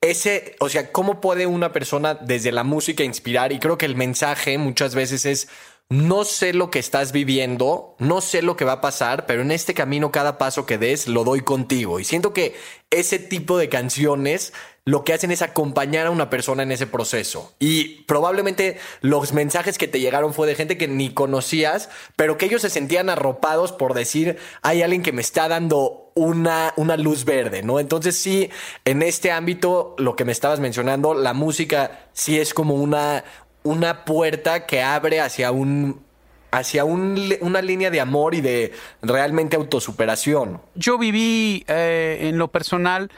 ese, 0.00 0.56
o 0.60 0.68
sea, 0.68 0.92
¿cómo 0.92 1.20
puede 1.20 1.46
una 1.46 1.72
persona 1.72 2.14
desde 2.14 2.52
la 2.52 2.64
música 2.64 3.04
inspirar? 3.04 3.52
Y 3.52 3.58
creo 3.58 3.78
que 3.78 3.86
el 3.86 3.96
mensaje 3.96 4.58
muchas 4.58 4.94
veces 4.94 5.24
es, 5.24 5.48
no 5.90 6.24
sé 6.24 6.54
lo 6.54 6.70
que 6.70 6.78
estás 6.78 7.12
viviendo, 7.12 7.94
no 7.98 8.20
sé 8.20 8.42
lo 8.42 8.56
que 8.56 8.64
va 8.64 8.72
a 8.72 8.80
pasar, 8.80 9.26
pero 9.26 9.42
en 9.42 9.50
este 9.50 9.74
camino 9.74 10.10
cada 10.10 10.38
paso 10.38 10.66
que 10.66 10.78
des 10.78 11.08
lo 11.08 11.24
doy 11.24 11.42
contigo. 11.42 12.00
Y 12.00 12.04
siento 12.04 12.32
que 12.32 12.56
ese 12.90 13.18
tipo 13.18 13.58
de 13.58 13.68
canciones 13.68 14.52
lo 14.86 15.02
que 15.02 15.14
hacen 15.14 15.30
es 15.30 15.40
acompañar 15.40 16.06
a 16.06 16.10
una 16.10 16.28
persona 16.28 16.62
en 16.62 16.72
ese 16.72 16.86
proceso. 16.86 17.54
Y 17.58 18.02
probablemente 18.02 18.78
los 19.00 19.32
mensajes 19.32 19.78
que 19.78 19.88
te 19.88 20.00
llegaron 20.00 20.34
fue 20.34 20.46
de 20.46 20.54
gente 20.54 20.76
que 20.76 20.88
ni 20.88 21.10
conocías, 21.10 21.88
pero 22.16 22.36
que 22.36 22.46
ellos 22.46 22.62
se 22.62 22.70
sentían 22.70 23.08
arropados 23.08 23.72
por 23.72 23.94
decir, 23.94 24.36
hay 24.62 24.82
alguien 24.82 25.02
que 25.02 25.12
me 25.12 25.22
está 25.22 25.48
dando 25.48 26.12
una, 26.14 26.74
una 26.76 26.96
luz 26.96 27.24
verde, 27.24 27.62
¿no? 27.62 27.80
Entonces 27.80 28.16
sí, 28.16 28.50
en 28.84 29.02
este 29.02 29.32
ámbito, 29.32 29.94
lo 29.98 30.16
que 30.16 30.24
me 30.24 30.32
estabas 30.32 30.60
mencionando, 30.60 31.14
la 31.14 31.32
música 31.32 32.08
sí 32.12 32.38
es 32.38 32.52
como 32.52 32.74
una, 32.74 33.24
una 33.64 34.04
puerta 34.04 34.66
que 34.66 34.82
abre 34.82 35.20
hacia 35.20 35.50
un 35.50 36.04
hacia 36.52 36.84
una 36.84 37.62
línea 37.62 37.90
de 37.90 38.00
amor 38.00 38.36
y 38.36 38.40
de 38.40 38.70
realmente 39.02 39.56
autosuperación. 39.56 40.60
Yo 40.76 40.98
viví 40.98 41.64
eh, 41.66 42.18
en 42.20 42.38
lo 42.38 42.46
personal 42.46 43.10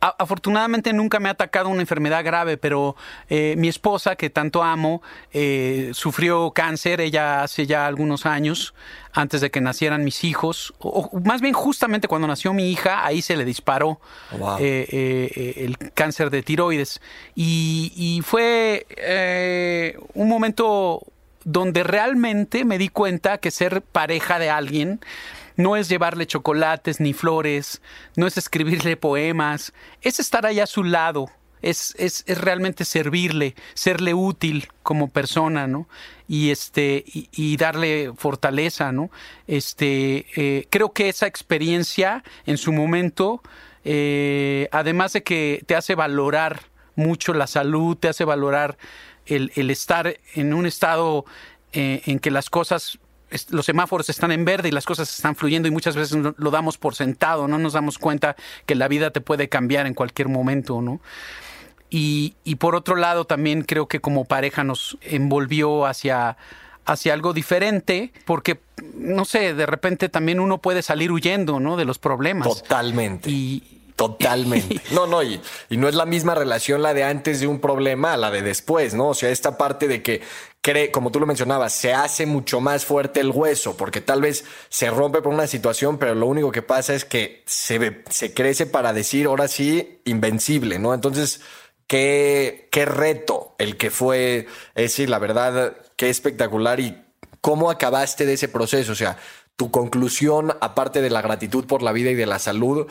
afortunadamente 0.00 0.92
nunca 0.92 1.20
me 1.20 1.28
ha 1.28 1.32
atacado 1.32 1.68
una 1.68 1.82
enfermedad 1.82 2.24
grave, 2.24 2.56
pero 2.56 2.96
eh, 3.28 3.54
mi 3.58 3.68
esposa, 3.68 4.16
que 4.16 4.30
tanto 4.30 4.62
amo, 4.62 5.02
eh, 5.32 5.90
sufrió 5.92 6.52
cáncer, 6.52 7.00
ella 7.00 7.42
hace 7.42 7.66
ya 7.66 7.86
algunos 7.86 8.24
años, 8.24 8.74
antes 9.12 9.40
de 9.42 9.50
que 9.50 9.60
nacieran 9.60 10.02
mis 10.02 10.24
hijos, 10.24 10.72
o, 10.78 11.10
más 11.24 11.42
bien 11.42 11.52
justamente 11.52 12.08
cuando 12.08 12.26
nació 12.26 12.54
mi 12.54 12.70
hija, 12.70 13.04
ahí 13.04 13.20
se 13.20 13.36
le 13.36 13.44
disparó 13.44 14.00
eh, 14.58 15.54
el 15.56 15.76
cáncer 15.92 16.30
de 16.30 16.42
tiroides. 16.42 17.00
Y, 17.34 17.92
y 17.94 18.22
fue 18.22 18.86
un 20.14 20.28
momento 20.28 21.02
donde 21.44 21.82
realmente 21.82 22.64
me 22.64 22.78
di 22.78 22.88
cuenta 22.88 23.38
que 23.38 23.50
ser 23.50 23.82
pareja 23.82 24.38
de 24.38 24.50
alguien, 24.50 25.00
no 25.60 25.76
es 25.76 25.88
llevarle 25.88 26.26
chocolates 26.26 27.00
ni 27.00 27.12
flores, 27.12 27.80
no 28.16 28.26
es 28.26 28.36
escribirle 28.36 28.96
poemas, 28.96 29.72
es 30.02 30.20
estar 30.20 30.46
ahí 30.46 30.60
a 30.60 30.66
su 30.66 30.84
lado, 30.84 31.30
es, 31.62 31.94
es, 31.98 32.24
es, 32.26 32.38
realmente 32.40 32.84
servirle, 32.84 33.54
serle 33.74 34.14
útil 34.14 34.68
como 34.82 35.08
persona, 35.08 35.66
¿no? 35.66 35.88
Y 36.26 36.50
este, 36.50 37.04
y, 37.06 37.56
darle 37.56 38.12
fortaleza, 38.16 38.92
¿no? 38.92 39.10
Este, 39.46 40.26
eh, 40.36 40.66
creo 40.70 40.92
que 40.92 41.08
esa 41.08 41.26
experiencia 41.26 42.24
en 42.46 42.56
su 42.56 42.72
momento, 42.72 43.42
eh, 43.84 44.68
además 44.72 45.12
de 45.12 45.22
que 45.22 45.62
te 45.66 45.74
hace 45.74 45.94
valorar 45.94 46.62
mucho 46.96 47.34
la 47.34 47.46
salud, 47.46 47.96
te 47.96 48.08
hace 48.08 48.24
valorar 48.24 48.78
el, 49.26 49.52
el 49.54 49.70
estar 49.70 50.18
en 50.34 50.54
un 50.54 50.66
estado 50.66 51.24
eh, 51.72 52.02
en 52.06 52.18
que 52.18 52.30
las 52.30 52.50
cosas 52.50 52.98
los 53.50 53.66
semáforos 53.66 54.08
están 54.08 54.32
en 54.32 54.44
verde 54.44 54.68
y 54.68 54.72
las 54.72 54.84
cosas 54.84 55.12
están 55.12 55.36
fluyendo 55.36 55.68
y 55.68 55.70
muchas 55.70 55.96
veces 55.96 56.18
lo 56.36 56.50
damos 56.50 56.78
por 56.78 56.94
sentado, 56.94 57.48
no 57.48 57.58
nos 57.58 57.72
damos 57.72 57.98
cuenta 57.98 58.36
que 58.66 58.74
la 58.74 58.88
vida 58.88 59.10
te 59.10 59.20
puede 59.20 59.48
cambiar 59.48 59.86
en 59.86 59.94
cualquier 59.94 60.28
momento, 60.28 60.82
¿no? 60.82 61.00
Y, 61.88 62.34
y 62.44 62.56
por 62.56 62.74
otro 62.76 62.94
lado 62.96 63.24
también 63.24 63.62
creo 63.62 63.88
que 63.88 64.00
como 64.00 64.24
pareja 64.24 64.64
nos 64.64 64.96
envolvió 65.02 65.86
hacia 65.86 66.36
hacia 66.86 67.12
algo 67.12 67.32
diferente, 67.32 68.12
porque, 68.24 68.58
no 68.94 69.24
sé, 69.24 69.54
de 69.54 69.66
repente 69.66 70.08
también 70.08 70.40
uno 70.40 70.58
puede 70.58 70.82
salir 70.82 71.12
huyendo, 71.12 71.60
¿no? 71.60 71.76
De 71.76 71.84
los 71.84 71.98
problemas. 71.98 72.48
Totalmente. 72.48 73.30
Y, 73.30 73.80
Totalmente. 74.00 74.80
No, 74.92 75.06
no, 75.06 75.22
y, 75.22 75.42
y, 75.68 75.76
no 75.76 75.86
es 75.86 75.94
la 75.94 76.06
misma 76.06 76.34
relación 76.34 76.80
la 76.80 76.94
de 76.94 77.04
antes 77.04 77.38
de 77.40 77.46
un 77.46 77.60
problema 77.60 78.14
a 78.14 78.16
la 78.16 78.30
de 78.30 78.40
después, 78.40 78.94
¿no? 78.94 79.08
O 79.08 79.14
sea, 79.14 79.28
esta 79.28 79.58
parte 79.58 79.88
de 79.88 80.02
que 80.02 80.22
cree, 80.62 80.90
como 80.90 81.10
tú 81.10 81.20
lo 81.20 81.26
mencionabas, 81.26 81.72
se 81.72 81.92
hace 81.94 82.26
mucho 82.26 82.60
más 82.60 82.84
fuerte 82.84 83.20
el 83.20 83.30
hueso, 83.30 83.76
porque 83.76 84.00
tal 84.00 84.20
vez 84.20 84.44
se 84.68 84.90
rompe 84.90 85.22
por 85.22 85.32
una 85.32 85.46
situación, 85.46 85.98
pero 85.98 86.14
lo 86.14 86.26
único 86.26 86.52
que 86.52 86.62
pasa 86.62 86.94
es 86.94 87.04
que 87.04 87.42
se, 87.46 88.02
se 88.10 88.34
crece 88.34 88.66
para 88.66 88.92
decir, 88.92 89.26
ahora 89.26 89.48
sí, 89.48 90.00
invencible, 90.04 90.78
¿no? 90.78 90.92
Entonces, 90.92 91.40
qué, 91.86 92.68
qué 92.70 92.84
reto 92.84 93.54
el 93.58 93.76
que 93.76 93.90
fue, 93.90 94.46
es 94.74 94.82
decir, 94.82 95.08
la 95.08 95.18
verdad, 95.18 95.76
qué 95.96 96.10
espectacular 96.10 96.80
y 96.80 97.02
cómo 97.40 97.70
acabaste 97.70 98.26
de 98.26 98.34
ese 98.34 98.48
proceso, 98.48 98.92
o 98.92 98.96
sea, 98.96 99.16
tu 99.56 99.70
conclusión, 99.70 100.56
aparte 100.60 101.02
de 101.02 101.10
la 101.10 101.22
gratitud 101.22 101.66
por 101.66 101.82
la 101.82 101.92
vida 101.92 102.10
y 102.10 102.14
de 102.14 102.26
la 102.26 102.38
salud, 102.38 102.86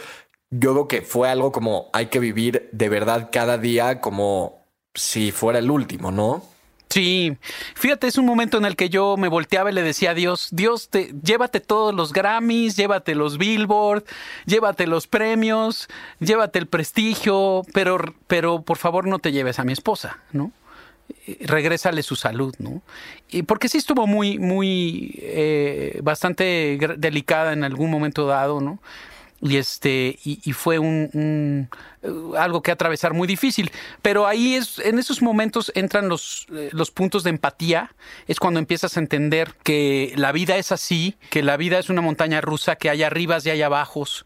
yo 0.51 0.73
creo 0.73 0.87
que 0.87 1.01
fue 1.01 1.29
algo 1.29 1.51
como 1.51 1.89
hay 1.93 2.07
que 2.07 2.19
vivir 2.19 2.69
de 2.71 2.89
verdad 2.89 3.29
cada 3.31 3.57
día 3.57 4.01
como 4.01 4.65
si 4.93 5.31
fuera 5.31 5.59
el 5.59 5.69
último, 5.69 6.11
¿no? 6.11 6.43
Sí, 6.89 7.37
fíjate, 7.75 8.07
es 8.07 8.17
un 8.17 8.25
momento 8.25 8.57
en 8.57 8.65
el 8.65 8.75
que 8.75 8.89
yo 8.89 9.15
me 9.15 9.27
volteaba 9.27 9.69
y 9.69 9.73
le 9.73 9.83
decía 9.83 10.11
a 10.11 10.13
Dios, 10.15 10.47
Dios, 10.51 10.89
te, 10.89 11.13
llévate 11.23 11.59
todos 11.59 11.93
los 11.93 12.13
Grammys, 12.13 12.75
llévate 12.77 13.13
los 13.13 13.37
Billboard, 13.37 14.05
llévate 14.45 14.87
los 14.87 15.05
premios, 15.05 15.87
llévate 16.19 16.57
el 16.57 16.65
prestigio, 16.65 17.61
pero, 17.73 17.99
pero 18.25 18.63
por 18.63 18.77
favor 18.77 19.05
no 19.07 19.19
te 19.19 19.31
lleves 19.31 19.59
a 19.59 19.63
mi 19.63 19.73
esposa, 19.73 20.17
¿no? 20.31 20.51
regrésale 21.41 22.03
su 22.03 22.15
salud, 22.15 22.55
¿no? 22.59 22.81
Y 23.29 23.43
porque 23.43 23.69
sí 23.69 23.77
estuvo 23.77 24.07
muy, 24.07 24.39
muy, 24.39 25.19
eh, 25.21 25.99
bastante 26.03 26.77
delicada 26.97 27.53
en 27.53 27.63
algún 27.63 27.89
momento 27.91 28.27
dado, 28.27 28.61
¿no? 28.61 28.79
Y 29.41 29.57
este 29.57 30.19
y, 30.23 30.51
fue 30.53 30.79
un, 30.79 31.69
uh, 32.03 32.35
algo 32.35 32.61
que 32.61 32.71
atravesar 32.71 33.13
muy 33.13 33.27
difícil 33.27 33.71
pero 34.01 34.27
ahí 34.27 34.55
es 34.55 34.79
en 34.79 34.99
esos 34.99 35.21
momentos 35.21 35.71
entran 35.75 36.09
los 36.09 36.47
eh, 36.53 36.69
los 36.73 36.91
puntos 36.91 37.23
de 37.23 37.29
empatía 37.29 37.93
es 38.27 38.39
cuando 38.39 38.59
empiezas 38.59 38.97
a 38.97 38.99
entender 38.99 39.53
que 39.63 40.13
la 40.15 40.31
vida 40.31 40.57
es 40.57 40.71
así 40.71 41.15
que 41.29 41.41
la 41.41 41.57
vida 41.57 41.79
es 41.79 41.89
una 41.89 42.01
montaña 42.01 42.41
rusa 42.41 42.75
que 42.75 42.89
hay 42.89 43.03
arribas 43.03 43.45
y 43.45 43.49
hay 43.49 43.61
abajos 43.61 44.25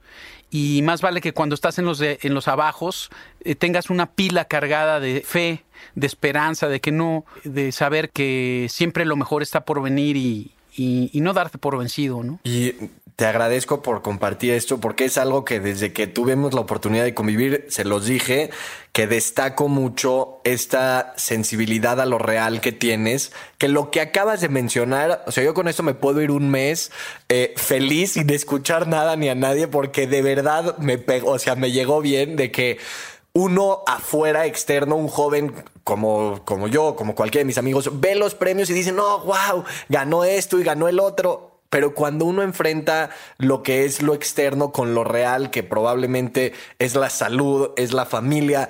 y 0.49 0.81
más 0.83 1.01
vale 1.01 1.21
que 1.21 1.33
cuando 1.33 1.55
estás 1.55 1.77
en 1.77 1.85
los 1.85 2.01
en 2.01 2.33
los 2.33 2.47
abajos 2.47 3.09
eh, 3.43 3.55
tengas 3.55 3.89
una 3.89 4.11
pila 4.11 4.45
cargada 4.45 4.99
de 4.99 5.21
fe 5.21 5.63
de 5.95 6.07
esperanza 6.07 6.67
de 6.67 6.81
que 6.81 6.91
no 6.91 7.25
de 7.43 7.71
saber 7.71 8.09
que 8.09 8.67
siempre 8.69 9.05
lo 9.05 9.15
mejor 9.15 9.43
está 9.43 9.65
por 9.65 9.81
venir 9.81 10.17
y, 10.17 10.51
y, 10.75 11.21
no 11.21 11.33
darte 11.33 11.57
por 11.57 11.77
vencido, 11.77 12.23
¿no? 12.23 12.39
Y 12.43 12.73
te 13.15 13.25
agradezco 13.25 13.81
por 13.81 14.01
compartir 14.01 14.53
esto 14.53 14.79
porque 14.79 15.05
es 15.05 15.17
algo 15.17 15.45
que 15.45 15.59
desde 15.59 15.93
que 15.93 16.07
tuvimos 16.07 16.53
la 16.53 16.61
oportunidad 16.61 17.03
de 17.03 17.13
convivir, 17.13 17.65
se 17.69 17.85
los 17.85 18.05
dije, 18.05 18.49
que 18.91 19.07
destaco 19.07 19.67
mucho 19.67 20.39
esta 20.43 21.13
sensibilidad 21.15 22.01
a 22.01 22.05
lo 22.05 22.17
real 22.17 22.59
que 22.59 22.71
tienes, 22.71 23.31
que 23.57 23.67
lo 23.67 23.91
que 23.91 24.01
acabas 24.01 24.41
de 24.41 24.49
mencionar, 24.49 25.23
o 25.27 25.31
sea, 25.31 25.43
yo 25.43 25.53
con 25.53 25.67
esto 25.67 25.83
me 25.83 25.93
puedo 25.93 26.21
ir 26.21 26.31
un 26.31 26.49
mes 26.49 26.91
eh, 27.29 27.53
feliz 27.55 28.13
sin 28.13 28.29
escuchar 28.31 28.87
nada 28.87 29.15
ni 29.15 29.29
a 29.29 29.35
nadie 29.35 29.67
porque 29.67 30.07
de 30.07 30.21
verdad 30.21 30.77
me 30.79 30.97
pegó, 30.97 31.31
o 31.31 31.39
sea, 31.39 31.55
me 31.55 31.71
llegó 31.71 32.01
bien 32.01 32.35
de 32.35 32.51
que 32.51 32.79
uno 33.33 33.83
afuera, 33.87 34.45
externo, 34.45 34.95
un 34.95 35.07
joven 35.07 35.53
como, 35.83 36.41
como 36.45 36.67
yo, 36.67 36.95
como 36.95 37.15
cualquiera 37.15 37.41
de 37.41 37.47
mis 37.47 37.57
amigos, 37.57 37.89
ve 37.99 38.15
los 38.15 38.35
premios 38.35 38.69
y 38.69 38.73
dice, 38.73 38.91
no, 38.91 39.19
wow, 39.19 39.63
ganó 39.89 40.23
esto 40.23 40.59
y 40.59 40.63
ganó 40.63 40.87
el 40.87 40.99
otro. 40.99 41.52
Pero 41.73 41.95
cuando 41.95 42.25
uno 42.25 42.43
enfrenta 42.43 43.09
lo 43.39 43.63
que 43.63 43.83
es 43.85 44.03
lo 44.03 44.13
externo 44.13 44.71
con 44.71 44.93
lo 44.93 45.03
real, 45.03 45.49
que 45.49 45.63
probablemente 45.63 46.53
es 46.77 46.93
la 46.93 47.09
salud, 47.09 47.71
es 47.77 47.93
la 47.93 48.05
familia, 48.05 48.69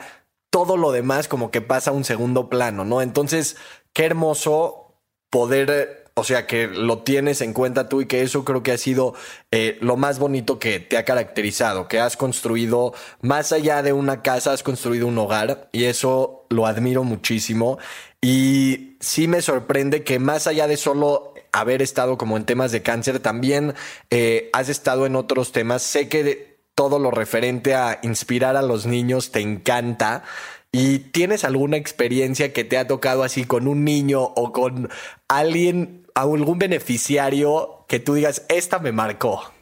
todo 0.50 0.78
lo 0.78 0.94
demás 0.94 1.28
como 1.28 1.52
que 1.52 1.60
pasa 1.60 1.92
a 1.92 1.94
un 1.94 2.06
segundo 2.06 2.48
plano, 2.48 2.86
¿no? 2.86 3.02
Entonces, 3.02 3.58
qué 3.92 4.06
hermoso 4.06 4.96
poder 5.30 6.04
o 6.16 6.24
sea, 6.24 6.48
que 6.48 6.68
lo 6.68 7.00
tienes 7.00 7.42
en 7.42 7.52
cuenta 7.54 7.90
tú 7.90 8.00
y 8.00 8.06
que 8.06 8.22
eso 8.22 8.46
creo 8.46 8.64
que 8.64 8.72
ha 8.72 8.78
sido 8.78 9.16
eh, 9.52 9.78
lo 9.82 9.98
más 9.98 10.20
bonito 10.20 10.60
que 10.60 10.80
te 10.80 10.98
ha 10.98 11.04
caracterizado, 11.06 11.88
que 11.90 12.00
has 12.00 12.16
construido, 12.16 12.94
más 13.20 13.52
allá 13.52 13.82
de 13.82 13.94
una 13.94 14.22
casa, 14.22 14.54
has 14.54 14.64
construido 14.64 15.08
un 15.08 15.18
hogar 15.18 15.70
y 15.74 15.86
eso 15.86 16.46
lo 16.50 16.68
admiro 16.68 17.04
muchísimo. 17.04 17.80
Y 18.22 18.96
sí 19.00 19.28
me 19.28 19.42
sorprende 19.42 20.04
que 20.04 20.20
más 20.20 20.48
allá 20.48 20.68
de 20.68 20.78
solo 20.78 21.33
haber 21.54 21.82
estado 21.82 22.18
como 22.18 22.36
en 22.36 22.44
temas 22.44 22.74
de 22.74 22.82
cáncer, 22.82 23.20
también 23.20 23.74
eh, 24.10 24.50
has 24.52 24.68
estado 24.68 25.06
en 25.06 25.16
otros 25.16 25.54
temas. 25.54 25.84
Sé 25.84 26.10
que 26.10 26.58
todo 26.76 27.00
lo 27.00 27.12
referente 27.12 27.76
a 27.76 28.00
inspirar 28.02 28.58
a 28.58 28.62
los 28.62 28.86
niños 28.86 29.32
te 29.32 29.40
encanta. 29.40 30.24
¿Y 30.72 31.00
tienes 31.00 31.44
alguna 31.44 31.78
experiencia 31.78 32.52
que 32.52 32.64
te 32.64 32.80
ha 32.80 32.88
tocado 32.88 33.24
así 33.24 33.46
con 33.46 33.68
un 33.68 33.86
niño 33.86 34.24
o 34.24 34.52
con 34.52 34.90
alguien, 35.28 36.08
algún 36.16 36.58
beneficiario 36.58 37.86
que 37.88 38.00
tú 38.00 38.16
digas, 38.16 38.44
esta 38.50 38.80
me 38.80 38.92
marcó? 38.92 39.53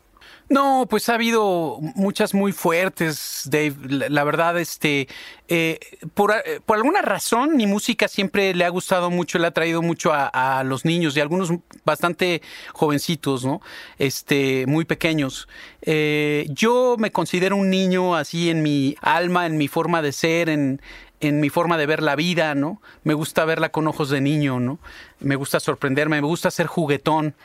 No, 0.51 0.85
pues 0.89 1.07
ha 1.07 1.13
habido 1.13 1.77
muchas 1.95 2.33
muy 2.33 2.51
fuertes, 2.51 3.43
Dave. 3.45 3.73
La, 3.87 4.25
verdad, 4.25 4.59
este, 4.59 5.07
eh, 5.47 5.79
por, 6.13 6.33
por, 6.65 6.75
alguna 6.75 7.01
razón, 7.01 7.55
mi 7.55 7.67
música 7.67 8.09
siempre 8.09 8.53
le 8.53 8.65
ha 8.65 8.69
gustado 8.69 9.09
mucho, 9.09 9.39
le 9.39 9.47
ha 9.47 9.51
traído 9.51 9.81
mucho 9.81 10.11
a, 10.13 10.61
los 10.65 10.83
niños 10.83 11.15
y 11.15 11.21
algunos 11.21 11.53
bastante 11.85 12.41
jovencitos, 12.73 13.45
¿no? 13.45 13.61
Este, 13.97 14.65
muy 14.67 14.83
pequeños. 14.83 15.47
Eh, 15.83 16.47
yo 16.49 16.97
me 16.99 17.13
considero 17.13 17.55
un 17.55 17.69
niño 17.69 18.13
así 18.17 18.49
en 18.49 18.61
mi 18.61 18.97
alma, 18.99 19.45
en 19.45 19.55
mi 19.55 19.69
forma 19.69 20.01
de 20.01 20.11
ser, 20.11 20.49
en, 20.49 20.81
en 21.21 21.39
mi 21.39 21.47
forma 21.47 21.77
de 21.77 21.85
ver 21.85 22.03
la 22.03 22.17
vida, 22.17 22.55
¿no? 22.55 22.81
Me 23.05 23.13
gusta 23.13 23.45
verla 23.45 23.69
con 23.69 23.87
ojos 23.87 24.09
de 24.09 24.19
niño, 24.19 24.59
¿no? 24.59 24.79
Me 25.21 25.37
gusta 25.37 25.61
sorprenderme, 25.61 26.19
me 26.19 26.27
gusta 26.27 26.51
ser 26.51 26.67
juguetón. 26.67 27.35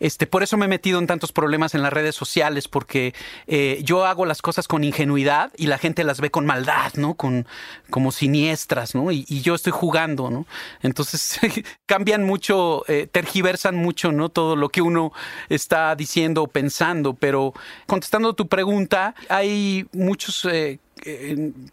Este, 0.00 0.26
por 0.26 0.42
eso 0.42 0.56
me 0.56 0.66
he 0.66 0.68
metido 0.68 0.98
en 0.98 1.06
tantos 1.06 1.32
problemas 1.32 1.74
en 1.74 1.82
las 1.82 1.92
redes 1.92 2.14
sociales, 2.14 2.68
porque 2.68 3.14
eh, 3.46 3.80
yo 3.84 4.04
hago 4.04 4.26
las 4.26 4.42
cosas 4.42 4.68
con 4.68 4.84
ingenuidad 4.84 5.52
y 5.56 5.66
la 5.66 5.78
gente 5.78 6.04
las 6.04 6.20
ve 6.20 6.30
con 6.30 6.46
maldad, 6.46 6.92
¿no? 6.94 7.14
Con, 7.14 7.46
como 7.90 8.12
siniestras, 8.12 8.94
¿no? 8.94 9.10
Y, 9.10 9.24
yo 9.38 9.54
estoy 9.54 9.72
jugando, 9.72 10.30
¿no? 10.30 10.46
Entonces 10.82 11.38
cambian 11.86 12.24
mucho, 12.24 12.84
eh, 12.88 13.06
tergiversan 13.10 13.76
mucho, 13.76 14.12
¿no? 14.12 14.28
Todo 14.28 14.56
lo 14.56 14.68
que 14.68 14.82
uno 14.82 15.12
está 15.48 15.94
diciendo 15.94 16.42
o 16.42 16.48
pensando, 16.48 17.14
pero 17.14 17.54
contestando 17.86 18.34
tu 18.34 18.48
pregunta, 18.48 19.14
hay 19.28 19.86
muchos 19.92 20.44
eh, 20.44 20.80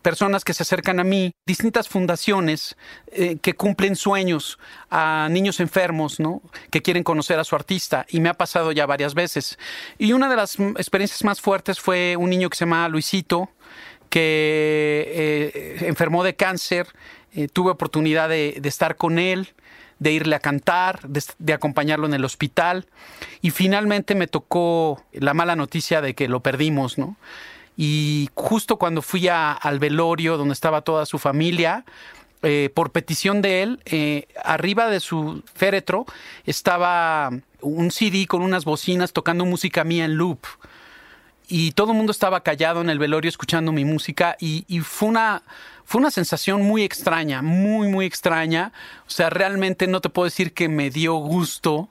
personas 0.01 0.43
que 0.43 0.53
se 0.53 0.63
acercan 0.63 0.99
a 0.99 1.03
mí, 1.03 1.31
distintas 1.45 1.89
fundaciones 1.89 2.75
eh, 3.07 3.37
que 3.41 3.53
cumplen 3.53 3.95
sueños 3.95 4.59
a 4.89 5.27
niños 5.29 5.59
enfermos, 5.59 6.19
¿no? 6.19 6.41
Que 6.71 6.81
quieren 6.81 7.03
conocer 7.03 7.39
a 7.39 7.43
su 7.43 7.55
artista 7.55 8.05
y 8.09 8.19
me 8.19 8.29
ha 8.29 8.33
pasado 8.33 8.71
ya 8.71 8.85
varias 8.85 9.13
veces. 9.13 9.57
Y 9.97 10.13
una 10.13 10.29
de 10.29 10.35
las 10.35 10.59
experiencias 10.59 11.23
más 11.23 11.41
fuertes 11.41 11.79
fue 11.79 12.15
un 12.17 12.29
niño 12.29 12.49
que 12.49 12.57
se 12.57 12.65
llama 12.65 12.87
Luisito, 12.89 13.49
que 14.09 15.03
eh, 15.07 15.85
enfermó 15.87 16.23
de 16.23 16.35
cáncer, 16.35 16.87
eh, 17.33 17.47
tuve 17.47 17.71
oportunidad 17.71 18.29
de, 18.29 18.61
estar 18.63 18.95
con 18.95 19.19
él, 19.19 19.53
de 19.99 20.11
irle 20.11 20.35
a 20.35 20.39
cantar, 20.39 21.07
de, 21.07 21.21
de, 21.37 21.53
acompañarlo 21.53 22.05
en 22.05 22.13
el 22.13 22.23
hospital 22.23 22.85
y 23.41 23.51
finalmente 23.51 24.15
me 24.15 24.27
tocó 24.27 25.03
la 25.11 25.33
mala 25.33 25.55
noticia 25.55 26.01
de 26.01 26.15
que 26.15 26.27
lo 26.27 26.41
perdimos, 26.41 26.97
¿no? 26.97 27.17
Y 27.77 28.29
justo 28.33 28.77
cuando 28.77 29.01
fui 29.01 29.27
al 29.27 29.79
velorio 29.79 30.37
donde 30.37 30.53
estaba 30.53 30.81
toda 30.81 31.05
su 31.05 31.17
familia, 31.19 31.85
eh, 32.41 32.69
por 32.73 32.91
petición 32.91 33.41
de 33.41 33.63
él, 33.63 33.79
eh, 33.85 34.27
arriba 34.43 34.87
de 34.87 34.99
su 34.99 35.43
féretro 35.55 36.05
estaba 36.45 37.31
un 37.61 37.91
CD 37.91 38.27
con 38.27 38.41
unas 38.43 38.65
bocinas 38.65 39.13
tocando 39.13 39.45
música 39.45 39.83
mía 39.83 40.05
en 40.05 40.15
loop. 40.15 40.39
Y 41.47 41.71
todo 41.71 41.91
el 41.91 41.97
mundo 41.97 42.11
estaba 42.11 42.41
callado 42.41 42.81
en 42.81 42.89
el 42.89 42.99
velorio 42.99 43.29
escuchando 43.29 43.71
mi 43.71 43.85
música 43.85 44.35
y, 44.39 44.65
y 44.67 44.79
fue 44.79 45.09
una 45.09 45.43
fue 45.85 45.99
una 45.99 46.09
sensación 46.09 46.63
muy 46.63 46.83
extraña, 46.83 47.43
muy, 47.43 47.87
muy 47.87 48.07
extraña. 48.07 48.73
O 49.07 49.09
sea, 49.11 49.29
realmente 49.29 49.85
no 49.85 50.01
te 50.01 50.09
puedo 50.09 50.25
decir 50.25 50.53
que 50.53 50.67
me 50.67 50.89
dio 50.89 51.13
gusto 51.13 51.89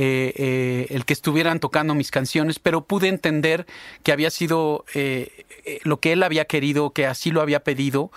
eh, 0.00 0.32
eh, 0.36 0.86
el 0.90 1.04
que 1.04 1.12
estuvieran 1.12 1.58
tocando 1.58 1.92
mis 1.92 2.12
canciones, 2.12 2.60
pero 2.60 2.84
pude 2.84 3.08
entender 3.08 3.66
que 4.04 4.12
había 4.12 4.30
sido 4.30 4.84
eh, 4.94 5.44
lo 5.82 5.98
que 5.98 6.12
él 6.12 6.22
había 6.22 6.44
querido, 6.44 6.92
que 6.92 7.04
así 7.04 7.32
lo 7.32 7.40
había 7.40 7.64
pedido. 7.64 8.12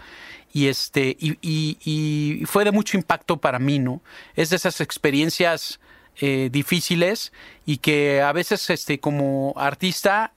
Y, 0.54 0.68
este, 0.68 1.18
y, 1.20 2.44
fue 2.46 2.66
de 2.66 2.72
mucho 2.72 2.98
impacto 2.98 3.38
para 3.38 3.58
mí, 3.58 3.80
¿no? 3.80 4.00
Es 4.36 4.52
de 4.52 4.58
esas 4.58 4.80
experiencias 4.80 5.80
difíciles 6.52 7.32
y 7.66 7.78
que 7.78 8.22
a 8.22 8.32
veces 8.32 8.70
este, 8.70 9.00
como 9.00 9.56
artista 9.58 10.34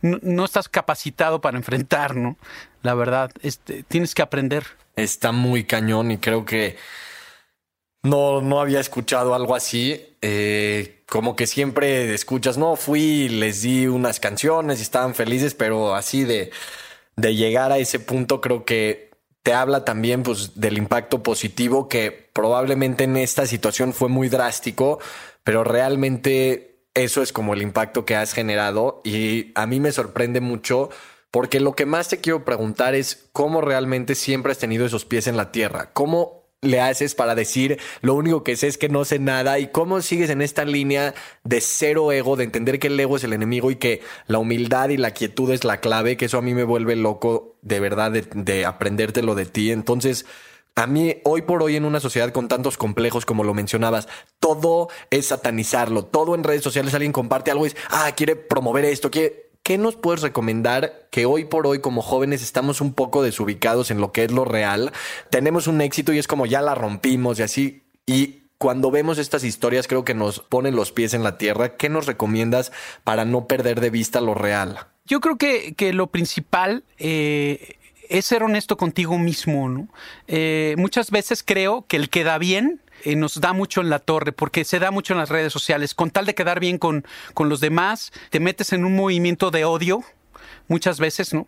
no, 0.00 0.18
no, 0.22 0.44
estás 0.46 0.70
capacitado 0.70 1.42
para 1.42 1.58
enfrentar, 1.58 2.16
¿no? 2.16 2.38
La 2.82 2.94
verdad, 2.94 3.32
este, 3.42 3.82
tienes 3.82 4.14
que 4.14 4.22
aprender. 4.22 4.64
Está 4.96 5.30
muy 5.30 5.64
cañón 5.64 6.10
y 6.10 6.16
creo 6.16 6.46
que 6.46 6.78
no, 8.04 8.42
no 8.42 8.60
había 8.60 8.78
escuchado 8.78 9.34
algo 9.34 9.56
así. 9.56 10.16
Eh, 10.22 11.02
como 11.06 11.34
que 11.34 11.46
siempre 11.46 12.14
escuchas, 12.14 12.56
no, 12.56 12.76
fui, 12.76 13.28
les 13.28 13.62
di 13.62 13.86
unas 13.86 14.20
canciones 14.20 14.78
y 14.78 14.82
estaban 14.82 15.14
felices, 15.14 15.54
pero 15.54 15.94
así 15.94 16.24
de, 16.24 16.50
de 17.16 17.34
llegar 17.34 17.72
a 17.72 17.78
ese 17.78 17.98
punto 17.98 18.40
creo 18.40 18.64
que 18.64 19.10
te 19.42 19.52
habla 19.52 19.84
también 19.84 20.22
pues, 20.22 20.58
del 20.60 20.78
impacto 20.78 21.22
positivo 21.22 21.88
que 21.88 22.10
probablemente 22.32 23.04
en 23.04 23.16
esta 23.16 23.46
situación 23.46 23.92
fue 23.92 24.08
muy 24.08 24.28
drástico, 24.28 24.98
pero 25.42 25.64
realmente 25.64 26.80
eso 26.94 27.22
es 27.22 27.32
como 27.32 27.54
el 27.54 27.62
impacto 27.62 28.04
que 28.04 28.16
has 28.16 28.32
generado 28.32 29.02
y 29.04 29.52
a 29.54 29.66
mí 29.66 29.80
me 29.80 29.92
sorprende 29.92 30.40
mucho 30.40 30.90
porque 31.30 31.60
lo 31.60 31.74
que 31.74 31.86
más 31.86 32.08
te 32.08 32.20
quiero 32.20 32.44
preguntar 32.44 32.94
es 32.94 33.28
cómo 33.32 33.60
realmente 33.60 34.14
siempre 34.14 34.52
has 34.52 34.58
tenido 34.58 34.86
esos 34.86 35.04
pies 35.04 35.26
en 35.26 35.36
la 35.36 35.52
tierra, 35.52 35.90
cómo 35.92 36.43
le 36.64 36.80
haces 36.80 37.14
para 37.14 37.34
decir 37.34 37.78
lo 38.00 38.14
único 38.14 38.44
que 38.44 38.56
sé 38.56 38.66
es 38.66 38.78
que 38.78 38.88
no 38.88 39.04
sé 39.04 39.18
nada 39.18 39.58
y 39.58 39.68
cómo 39.68 40.00
sigues 40.00 40.30
en 40.30 40.42
esta 40.42 40.64
línea 40.64 41.14
de 41.44 41.60
cero 41.60 42.12
ego, 42.12 42.36
de 42.36 42.44
entender 42.44 42.78
que 42.78 42.88
el 42.88 42.98
ego 42.98 43.16
es 43.16 43.24
el 43.24 43.32
enemigo 43.32 43.70
y 43.70 43.76
que 43.76 44.02
la 44.26 44.38
humildad 44.38 44.88
y 44.88 44.96
la 44.96 45.12
quietud 45.12 45.50
es 45.50 45.64
la 45.64 45.80
clave, 45.80 46.16
que 46.16 46.26
eso 46.26 46.38
a 46.38 46.42
mí 46.42 46.54
me 46.54 46.64
vuelve 46.64 46.96
loco 46.96 47.56
de 47.62 47.80
verdad 47.80 48.10
de, 48.10 48.22
de 48.34 48.64
aprendértelo 48.66 49.34
de 49.34 49.46
ti. 49.46 49.70
Entonces, 49.70 50.26
a 50.76 50.88
mí, 50.88 51.16
hoy 51.22 51.42
por 51.42 51.62
hoy, 51.62 51.76
en 51.76 51.84
una 51.84 52.00
sociedad 52.00 52.32
con 52.32 52.48
tantos 52.48 52.76
complejos 52.76 53.24
como 53.24 53.44
lo 53.44 53.54
mencionabas, 53.54 54.08
todo 54.40 54.88
es 55.10 55.26
satanizarlo. 55.26 56.04
Todo 56.04 56.34
en 56.34 56.42
redes 56.42 56.64
sociales 56.64 56.94
alguien 56.94 57.12
comparte 57.12 57.52
algo 57.52 57.64
y 57.64 57.68
es, 57.68 57.76
ah, 57.90 58.10
quiere 58.16 58.34
promover 58.34 58.84
esto, 58.84 59.10
quiere. 59.10 59.43
¿Qué 59.64 59.78
nos 59.78 59.96
puedes 59.96 60.20
recomendar 60.20 61.08
que 61.10 61.26
hoy 61.26 61.46
por 61.46 61.66
hoy 61.66 61.80
como 61.80 62.02
jóvenes 62.02 62.42
estamos 62.42 62.80
un 62.80 62.92
poco 62.92 63.22
desubicados 63.22 63.90
en 63.90 64.00
lo 64.00 64.12
que 64.12 64.22
es 64.24 64.30
lo 64.30 64.44
real? 64.44 64.92
Tenemos 65.30 65.66
un 65.66 65.80
éxito 65.80 66.12
y 66.12 66.18
es 66.18 66.28
como 66.28 66.46
ya 66.46 66.60
la 66.60 66.76
rompimos 66.76 67.40
y 67.40 67.42
así. 67.42 67.82
Y 68.06 68.42
cuando 68.58 68.90
vemos 68.90 69.18
estas 69.18 69.42
historias 69.42 69.88
creo 69.88 70.04
que 70.04 70.14
nos 70.14 70.38
ponen 70.38 70.76
los 70.76 70.92
pies 70.92 71.14
en 71.14 71.24
la 71.24 71.38
tierra. 71.38 71.76
¿Qué 71.76 71.88
nos 71.88 72.06
recomiendas 72.06 72.70
para 73.02 73.24
no 73.24 73.48
perder 73.48 73.80
de 73.80 73.90
vista 73.90 74.20
lo 74.20 74.34
real? 74.34 74.78
Yo 75.06 75.20
creo 75.20 75.36
que, 75.36 75.74
que 75.74 75.92
lo 75.92 76.06
principal... 76.06 76.84
Eh, 76.98 77.78
es 78.10 78.26
ser 78.26 78.42
honesto 78.42 78.76
contigo 78.76 79.18
mismo, 79.18 79.68
¿no? 79.70 79.88
Eh, 80.28 80.74
muchas 80.76 81.10
veces 81.10 81.42
creo 81.42 81.86
que 81.88 81.96
el 81.96 82.10
que 82.10 82.22
da 82.22 82.36
bien 82.36 82.80
eh, 83.04 83.16
nos 83.16 83.40
da 83.40 83.52
mucho 83.52 83.80
en 83.80 83.90
la 83.90 83.98
torre, 83.98 84.32
porque 84.32 84.64
se 84.64 84.78
da 84.78 84.90
mucho 84.90 85.12
en 85.12 85.18
las 85.18 85.28
redes 85.28 85.52
sociales. 85.52 85.94
Con 85.94 86.10
tal 86.10 86.26
de 86.26 86.34
quedar 86.34 86.60
bien 86.60 86.78
con, 86.78 87.06
con 87.34 87.48
los 87.48 87.60
demás, 87.60 88.12
te 88.30 88.40
metes 88.40 88.72
en 88.72 88.84
un 88.84 88.96
movimiento 88.96 89.50
de 89.50 89.64
odio, 89.64 90.02
muchas 90.68 90.98
veces, 90.98 91.34
¿no? 91.34 91.46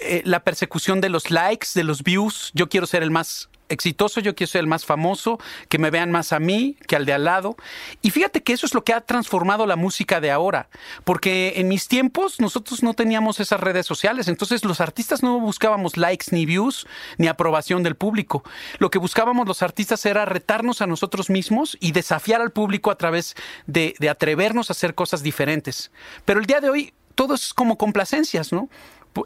Eh, 0.00 0.22
la 0.24 0.40
persecución 0.40 1.00
de 1.00 1.08
los 1.08 1.30
likes, 1.30 1.68
de 1.74 1.84
los 1.84 2.02
views. 2.02 2.50
Yo 2.54 2.68
quiero 2.68 2.86
ser 2.86 3.02
el 3.02 3.10
más 3.10 3.48
exitoso, 3.72 4.20
yo 4.20 4.34
quiero 4.34 4.50
ser 4.50 4.60
el 4.60 4.66
más 4.66 4.84
famoso, 4.84 5.38
que 5.68 5.78
me 5.78 5.90
vean 5.90 6.10
más 6.10 6.32
a 6.32 6.38
mí 6.38 6.76
que 6.86 6.96
al 6.96 7.06
de 7.06 7.12
al 7.12 7.24
lado. 7.24 7.56
Y 8.02 8.10
fíjate 8.10 8.42
que 8.42 8.52
eso 8.52 8.66
es 8.66 8.74
lo 8.74 8.84
que 8.84 8.92
ha 8.92 9.00
transformado 9.00 9.66
la 9.66 9.76
música 9.76 10.20
de 10.20 10.30
ahora, 10.30 10.68
porque 11.04 11.54
en 11.56 11.68
mis 11.68 11.88
tiempos 11.88 12.40
nosotros 12.40 12.82
no 12.82 12.94
teníamos 12.94 13.40
esas 13.40 13.60
redes 13.60 13.86
sociales, 13.86 14.28
entonces 14.28 14.64
los 14.64 14.80
artistas 14.80 15.22
no 15.22 15.40
buscábamos 15.40 15.96
likes 15.96 16.26
ni 16.30 16.46
views 16.46 16.86
ni 17.18 17.28
aprobación 17.28 17.82
del 17.82 17.96
público. 17.96 18.44
Lo 18.78 18.90
que 18.90 18.98
buscábamos 18.98 19.46
los 19.46 19.62
artistas 19.62 20.04
era 20.06 20.24
retarnos 20.24 20.82
a 20.82 20.86
nosotros 20.86 21.30
mismos 21.30 21.76
y 21.80 21.92
desafiar 21.92 22.40
al 22.40 22.50
público 22.50 22.90
a 22.90 22.96
través 22.96 23.34
de, 23.66 23.94
atrevernos 24.08 24.70
a 24.70 24.72
hacer 24.72 24.94
cosas 24.94 25.22
diferentes. 25.22 25.90
Pero 26.24 26.40
el 26.40 26.46
día 26.46 26.60
de 26.60 26.70
hoy 26.70 26.92
todo 27.14 27.34
es 27.34 27.54
como 27.54 27.78
complacencias, 27.78 28.52
¿no? 28.52 28.68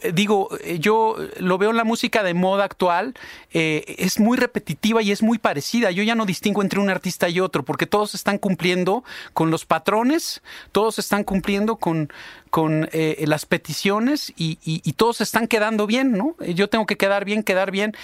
Eh, 0.02 0.12
digo, 0.12 0.48
eh, 0.62 0.78
yo 0.78 1.16
lo 1.38 1.58
veo 1.58 1.70
en 1.70 1.76
la 1.76 1.84
música 1.84 2.22
de 2.22 2.34
moda 2.34 2.64
actual, 2.64 3.14
eh, 3.52 3.96
es 3.98 4.18
muy 4.18 4.36
repetitiva 4.36 5.02
y 5.02 5.12
es 5.12 5.22
muy 5.22 5.38
parecida. 5.38 5.90
Yo 5.90 6.02
ya 6.02 6.14
no 6.14 6.26
distingo 6.26 6.62
entre 6.62 6.80
un 6.80 6.90
artista 6.90 7.28
y 7.28 7.40
otro, 7.40 7.64
porque 7.64 7.86
todos 7.86 8.14
están 8.14 8.38
cumpliendo 8.38 9.04
con 9.32 9.50
los 9.50 9.64
patrones, 9.64 10.42
todos 10.72 10.98
están 10.98 11.24
cumpliendo 11.24 11.76
con, 11.76 12.12
con 12.50 12.88
las 12.92 13.44
peticiones 13.44 14.32
y, 14.36 14.56
todos 14.96 15.20
están 15.20 15.46
quedando 15.46 15.86
bien, 15.86 16.12
¿no? 16.12 16.34
Yo 16.40 16.68
tengo 16.68 16.86
que 16.86 16.96
quedar 16.96 17.24
bien, 17.24 17.42
quedar 17.42 17.70
bien. 17.70 17.94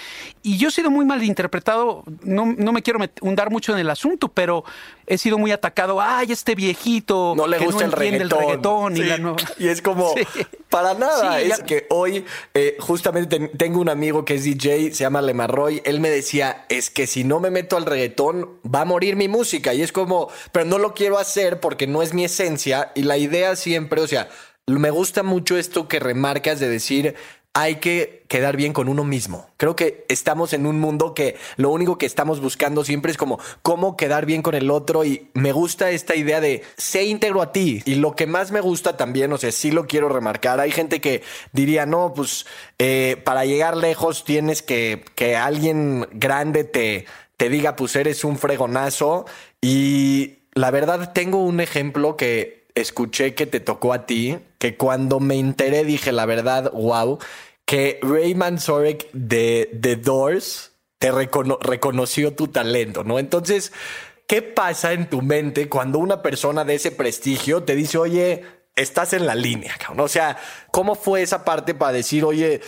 Y 0.43 0.59
yo 0.59 0.69
he 0.69 0.71
sido 0.71 0.91
muy 0.91 1.07
mal 1.07 1.23
interpretado, 1.23 2.05
no, 2.23 2.47
no 2.47 2.73
me 2.73 2.83
quiero 2.83 3.01
hundar 3.23 3.51
mucho 3.51 3.73
en 3.73 3.79
el 3.79 3.89
asunto, 3.89 4.29
pero 4.29 4.65
he 5.07 5.19
sido 5.19 5.39
muy 5.39 5.53
atacado. 5.53 6.01
Ay, 6.01 6.33
este 6.33 6.55
viejito 6.55 7.35
no 7.37 7.47
le 7.47 7.59
gusta 7.59 7.85
el, 7.85 7.93
reggaetón. 7.93 8.97
y, 9.59 9.69
es 9.69 9.83
como, 9.83 10.15
para 10.69 10.95
nada. 10.95 11.41
es 11.41 11.63
hoy, 11.91 12.25
eh, 12.55 12.77
justamente 12.81 13.49
tengo 13.57 13.81
un 13.81 13.89
amigo 13.89 14.25
que 14.25 14.35
es 14.35 14.45
DJ, 14.45 14.93
se 14.93 15.05
llama 15.05 15.23
Lemarroy. 15.23 15.83
Él 15.85 16.01
me 16.01 16.11
decía, 16.11 16.67
es 16.69 16.91
que 16.91 17.07
si 17.07 17.25
no 17.25 17.41
me 17.41 17.51
meto 17.51 17.77
al 17.77 17.87
reggaetón, 17.87 18.59
va 18.63 18.83
a 18.83 18.85
morir 18.85 19.17
mi 19.17 19.29
música. 19.29 19.75
Y 19.75 19.83
es 19.83 19.93
como, 19.93 20.29
pero 20.53 20.65
no 20.65 20.79
lo 20.79 20.95
quiero 20.95 21.19
hacer 21.19 21.61
porque 21.61 21.87
no 21.87 22.03
es 22.03 22.15
mi 22.15 22.25
esencia. 22.25 22.93
Y 22.95 23.03
la 23.03 23.19
idea 23.19 23.57
siempre, 23.57 24.01
o 24.01 24.07
sea, 24.07 24.29
me 24.67 24.91
gusta 24.91 25.23
mucho 25.23 25.57
esto 25.57 25.89
que 25.89 25.99
remarcas 25.99 26.61
de 26.61 26.69
decir, 26.69 27.15
hay 27.55 27.77
que 27.77 28.25
quedar 28.29 28.57
bien 28.57 28.73
con 28.73 28.89
uno 28.89 29.05
mismo. 29.05 29.51
Creo 29.59 29.77
que 29.77 30.07
estamos 30.09 30.55
en 30.55 30.67
un 30.67 30.81
mundo 30.81 31.13
que 31.13 31.37
lo 31.57 31.71
único 31.71 31.99
que 31.99 32.07
estamos 32.07 32.41
buscando 32.41 32.83
siempre 32.83 33.13
es 33.13 33.19
como 33.19 33.39
cómo 33.61 33.97
quedar 33.97 34.25
bien 34.25 34.41
con 34.41 34.55
el 34.55 34.71
otro 34.71 35.05
y 35.05 35.29
me 35.35 35.53
gusta 35.53 35.91
esta 35.91 36.17
idea 36.17 36.41
de 36.41 36.63
sé 36.79 37.05
íntegro 37.05 37.43
a 37.43 37.53
ti. 37.53 37.83
Y 37.85 37.97
lo 37.97 38.17
que 38.17 38.27
más 38.27 38.53
me 38.53 38.61
gusta 38.61 38.97
también, 38.97 39.33
o 39.33 39.39
sea, 39.39 39.53
sí 39.53 39.71
lo 39.71 39.87
quiero 39.87 40.09
remarcar, 40.09 40.61
hay 40.61 40.71
gente 40.71 41.01
que 41.03 41.23
diría, 41.53 41.85
no, 41.85 42.15
pues 42.15 42.47
eh, 42.79 43.21
para 43.23 43.45
llegar 43.45 43.77
lejos 43.77 44.25
tienes 44.25 44.63
que 44.63 45.05
que 45.15 45.37
alguien 45.37 46.09
grande 46.13 46.65
te, 46.65 47.05
te 47.37 47.51
diga, 47.51 47.77
pues 47.77 47.97
eres 47.97 48.25
un 48.25 48.39
fregonazo. 48.39 49.27
Y 49.61 50.39
la 50.55 50.71
verdad 50.71 51.13
tengo 51.13 51.45
un 51.45 51.61
ejemplo 51.61 52.17
que 52.17 52.62
escuché 52.75 53.35
que 53.35 53.47
te 53.47 53.61
tocó 53.61 53.93
a 53.93 54.07
ti, 54.07 54.39
que 54.59 54.77
cuando 54.77 55.21
me 55.21 55.39
enteré 55.39 55.85
dije, 55.85 56.13
la 56.13 56.27
verdad, 56.27 56.73
wow, 56.73 57.19
que 57.65 57.99
Rayman 58.03 58.59
Sorek 58.59 59.11
de 59.13 59.71
The 59.81 59.97
Doors 59.97 60.73
te 60.99 61.11
reconoció 61.11 62.35
tu 62.35 62.49
talento, 62.49 63.03
¿no? 63.03 63.19
Entonces, 63.19 63.73
¿qué 64.29 64.41
pasa 64.41 64.93
en 64.93 65.11
tu 65.11 65.21
mente 65.21 65.69
cuando 65.69 65.99
una 65.99 66.23
persona 66.23 66.65
de 66.65 66.77
ese 66.77 66.93
prestigio 66.93 67.65
te 67.65 67.75
dice, 67.75 67.99
oye, 67.99 68.45
estás 68.77 69.13
en 69.13 69.27
la 69.27 69.35
línea, 69.35 69.75
cabrón? 69.79 70.01
O 70.01 70.09
sea, 70.09 70.39
¿cómo 70.71 70.95
fue 70.95 71.23
esa 71.23 71.45
parte 71.45 71.75
para 71.75 71.93
decir, 71.93 72.25
oye, 72.25 72.61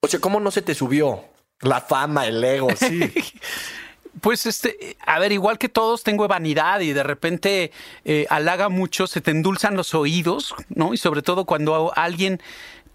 o 0.00 0.08
sea, 0.08 0.18
¿cómo 0.20 0.40
no 0.40 0.50
se 0.50 0.62
te 0.62 0.74
subió 0.74 1.24
la 1.60 1.80
fama, 1.80 2.26
el 2.26 2.42
ego? 2.42 2.68
Sí. 2.76 3.00
Pues 4.20 4.46
este, 4.46 4.96
a 5.04 5.18
ver, 5.18 5.32
igual 5.32 5.58
que 5.58 5.68
todos 5.68 6.02
tengo 6.02 6.26
vanidad 6.28 6.80
y 6.80 6.92
de 6.92 7.02
repente 7.02 7.72
eh, 8.04 8.26
halaga 8.30 8.68
mucho, 8.68 9.06
se 9.06 9.20
te 9.20 9.30
endulzan 9.30 9.76
los 9.76 9.94
oídos, 9.94 10.54
¿no? 10.68 10.94
Y 10.94 10.96
sobre 10.96 11.22
todo 11.22 11.44
cuando 11.44 11.92
alguien 11.96 12.40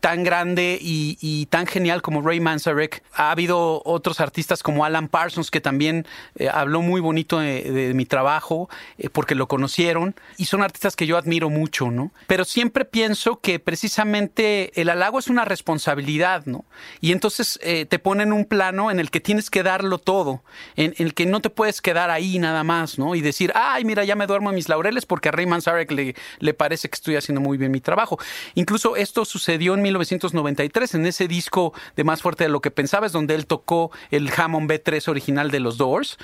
tan 0.04 0.26
grande 0.26 0.78
y, 0.82 1.46
tan 1.46 1.66
genial 1.66 2.02
como 2.02 2.22
Ray 2.22 2.42
Manzarek. 2.42 3.02
Ha 3.14 3.32
habido 3.32 3.82
otros 3.86 4.20
artistas 4.20 4.62
como 4.62 4.84
Alan 4.84 5.08
Parsons 5.08 5.50
que 5.50 5.62
también 5.62 6.06
eh, 6.36 6.50
habló 6.52 6.82
muy 6.82 7.00
bonito 7.00 7.40
de, 7.40 7.94
mi 7.96 8.06
trabajo 8.06 8.70
eh, 8.98 9.08
porque 9.08 9.34
lo 9.34 9.48
conocieron 9.48 10.14
y 10.38 10.44
son 10.46 10.62
artistas 10.62 10.98
que 10.98 11.08
yo 11.08 11.18
admiro 11.18 11.50
mucho, 11.50 11.90
¿no? 11.90 12.12
Pero 12.28 12.44
siempre 12.44 12.84
pienso 12.84 13.40
que 13.40 13.60
precisamente 13.60 14.78
el 14.82 14.90
halago 14.90 15.20
es 15.20 15.30
una 15.30 15.46
responsabilidad, 15.46 16.46
¿no? 16.48 16.66
Y 17.00 17.14
entonces 17.14 17.58
eh, 17.64 17.86
te 17.86 17.98
ponen 17.98 18.34
un 18.34 18.44
plano 18.44 18.92
en 18.92 19.00
el 19.00 19.10
que 19.10 19.22
tienes 19.22 19.50
que 19.50 19.64
darlo 19.64 20.00
todo, 20.00 20.44
en, 20.76 20.94
el 20.98 21.14
que 21.14 21.26
no 21.26 21.40
te 21.40 21.50
puedes 21.50 21.82
quedar 21.82 22.10
ahí 22.10 22.40
nada 22.40 22.66
más, 22.66 23.00
¿no? 23.00 23.16
Y 23.16 23.22
decir, 23.22 23.54
ay, 23.56 23.86
mira, 23.86 24.04
ya 24.04 24.18
me 24.18 24.28
duermo 24.28 24.50
en 24.50 24.56
mis 24.56 24.68
laureles 24.68 25.06
porque 25.06 25.30
a 25.30 25.32
Ray 25.32 25.46
Manzarek 25.46 25.90
le, 25.92 26.14
le 26.40 26.54
parece 26.54 26.90
que 26.90 26.96
estoy 26.96 27.16
haciendo 27.16 27.40
muy 27.40 27.58
bien 27.58 27.72
mi 27.72 27.80
trabajo. 27.80 28.20
Incluso 28.56 28.98
esto 28.98 29.24
sucedió 29.24 29.76
en 29.76 29.93
1993, 29.94 30.96
en 30.96 31.06
ese 31.06 31.28
disco 31.28 31.74
de 31.96 32.04
Más 32.04 32.22
Fuerte 32.22 32.46
de 32.46 32.50
lo 32.50 32.62
que 32.62 32.72
pensabas, 32.72 33.12
donde 33.12 33.36
él 33.36 33.46
tocó 33.46 33.92
el 34.12 34.30
Hammond 34.36 34.70
B3 34.70 35.08
original 35.08 35.52
de 35.52 35.60
los 35.60 35.78
Doors. 35.78 36.18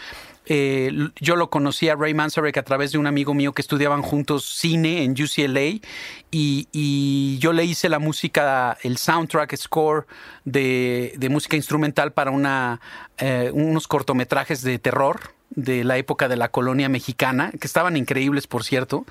Eh, 0.51 0.91
yo 1.19 1.36
lo 1.36 1.51
conocí 1.51 1.89
a 1.89 1.95
Ray 1.95 2.15
Manzarek 2.15 2.58
a 2.58 2.63
través 2.63 2.91
de 2.91 2.97
un 2.97 3.05
amigo 3.05 3.36
mío 3.36 3.53
que 3.53 3.62
estudiaban 3.62 4.01
juntos 4.01 4.45
cine 4.45 5.03
en 5.03 5.12
UCLA 5.12 5.79
y, 6.32 7.38
yo 7.39 7.53
le 7.53 7.63
hice 7.65 7.88
la 7.88 7.99
música, 7.99 8.77
el 8.82 8.97
soundtrack 8.97 9.55
score 9.55 10.08
de, 10.45 11.27
música 11.29 11.55
instrumental 11.55 12.13
para 12.13 12.32
una, 12.32 12.82
eh, 13.19 13.51
unos 13.53 13.88
cortometrajes 13.88 14.63
de 14.63 14.79
terror 14.79 15.19
de 15.51 15.84
la 15.84 15.97
época 15.97 16.27
de 16.27 16.36
la 16.36 16.49
colonia 16.49 16.89
mexicana, 16.89 17.51
que 17.51 17.67
estaban 17.67 17.95
increíbles, 17.95 18.47
por 18.47 18.63
cierto 18.63 19.05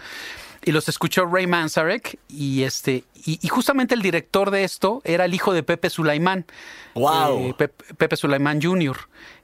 y 0.65 0.73
los 0.73 0.89
escuchó 0.89 1.27
Ray 1.27 1.47
Manzarek 1.47 2.19
y 2.29 2.63
este 2.63 3.05
y, 3.25 3.47
justamente 3.49 3.95
el 3.95 4.03
director 4.03 4.51
de 4.51 4.65
esto 4.65 5.03
era 5.05 5.25
el 5.25 5.35
hijo 5.35 5.53
de 5.53 5.63
Pepe 5.63 5.91
Sulaimán. 5.91 6.47
Wow. 6.95 7.39
Eh, 7.39 7.55
Pepe, 7.97 8.17
Sulaimán 8.17 8.63
Jr. 8.63 8.97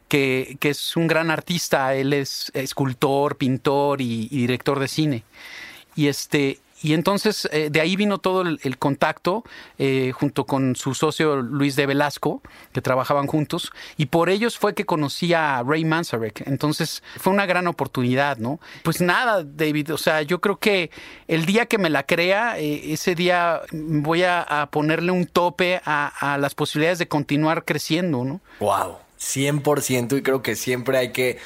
Que, 0.09 0.57
que, 0.61 0.70
es 0.70 0.96
un 0.96 1.07
gran 1.07 1.31
artista, 1.31 1.94
él 1.94 2.12
es 2.12 2.50
escultor, 2.55 3.37
pintor 3.37 4.00
y, 4.00 4.29
y 4.31 4.38
director 4.38 4.79
de 4.79 4.88
cine. 4.88 5.24
Y 5.96 6.09
este 6.09 6.61
y 6.85 6.92
entonces 6.92 7.49
eh, 7.51 7.70
de 7.70 7.81
ahí 7.81 7.97
vino 7.97 8.18
todo 8.18 8.42
el, 8.42 8.79
contacto 8.79 9.42
eh, 9.79 10.12
junto 10.14 10.44
con 10.44 10.77
su 10.77 10.92
socio 10.92 11.37
Luis 11.37 11.77
de 11.77 11.87
Velasco, 11.87 12.42
que 12.75 12.83
trabajaban 12.83 13.27
juntos, 13.27 13.73
y 13.97 14.07
por 14.07 14.29
ellos 14.29 14.59
fue 14.59 14.75
que 14.75 14.85
conocí 14.85 15.33
a 15.33 15.62
Ray 15.66 15.87
Manzarek. 15.87 16.47
Entonces 16.47 17.03
fue 17.16 17.33
una 17.33 17.47
gran 17.47 17.68
oportunidad, 17.68 18.37
¿no? 18.37 18.61
Pues 18.83 19.01
nada, 19.01 19.42
David, 19.42 19.94
o 19.94 19.97
sea, 19.97 20.20
yo 20.20 20.42
creo 20.42 20.59
que 20.59 20.90
el 21.27 21.47
día 21.47 21.64
que 21.64 21.79
me 21.79 21.88
la 21.88 22.03
crea, 22.03 22.59
eh, 22.59 22.92
ese 22.92 23.14
día 23.14 23.62
voy 23.73 24.25
a, 24.25 24.68
ponerle 24.70 25.11
un 25.11 25.25
tope 25.25 25.81
a, 25.87 26.35
a, 26.35 26.37
las 26.37 26.55
posibilidades 26.55 26.99
de 26.99 27.09
continuar 27.09 27.64
creciendo, 27.64 28.25
¿no? 28.25 28.42
Wow, 28.61 28.99
100% 29.18 30.18
y 30.18 30.23
creo 30.23 30.42
que 30.42 30.55
siempre 30.55 30.99
hay 30.99 31.12
que 31.12 31.38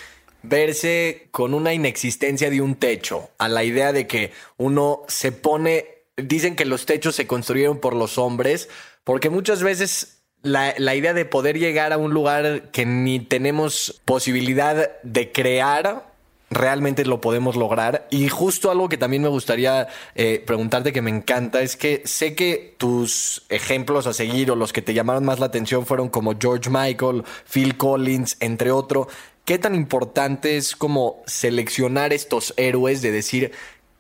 verse 0.49 1.29
con 1.31 1.55
una 1.55 1.75
inexistencia 1.75 2.51
de 2.51 2.61
un 2.61 2.75
techo, 2.75 3.31
a 3.39 3.49
la 3.49 3.65
idea 3.65 3.93
de 3.93 4.07
que 4.07 4.33
uno 4.57 5.03
se 5.09 5.33
pone, 5.33 5.87
dicen 6.17 6.57
que 6.57 6.65
los 6.65 6.87
techos 6.87 7.15
se 7.15 7.27
construyeron 7.27 7.79
por 7.79 7.95
los 7.95 8.19
hombres, 8.19 8.69
porque 9.05 9.31
muchas 9.31 9.63
veces 9.63 10.19
la, 10.43 10.95
idea 10.95 11.15
de 11.15 11.25
poder 11.25 11.59
llegar 11.59 11.93
a 11.93 11.99
un 11.99 12.13
lugar 12.13 12.71
que 12.71 12.87
ni 12.87 13.21
tenemos 13.21 14.01
posibilidad 14.05 14.91
de 15.03 15.33
crear, 15.33 16.13
realmente 16.51 17.05
lo 17.05 17.21
podemos 17.21 17.57
lograr. 17.57 18.07
Y 18.11 18.29
justo 18.29 18.71
algo 18.71 18.89
que 18.89 18.97
también 18.97 19.23
me 19.23 19.29
gustaría 19.29 19.89
eh, 20.15 20.43
preguntarte 20.47 20.93
que 20.93 21.03
me 21.03 21.11
encanta 21.11 21.61
es 21.61 21.77
que 21.77 22.03
sé 22.05 22.35
que 22.35 22.75
tus 22.79 23.43
ejemplos 23.49 24.07
a 24.07 24.13
seguir 24.13 24.51
o 24.51 24.57
los 24.57 24.73
que 24.73 24.83
te 24.83 24.95
llamaron 24.95 25.25
más 25.25 25.41
la 25.41 25.47
atención 25.47 25.87
fueron 25.87 26.09
como 26.09 26.35
George 26.39 26.71
Michael, 26.71 27.25
Phil 27.51 27.77
Collins, 27.77 28.37
entre 28.41 28.71
otros. 28.71 29.09
¿Qué 29.49 29.59
tan 29.59 29.75
importante 29.75 30.59
es 30.59 30.77
como 30.77 31.23
seleccionar 31.27 32.13
estos 32.13 32.53
héroes 32.59 33.01
de 33.01 33.11
decir, 33.11 33.53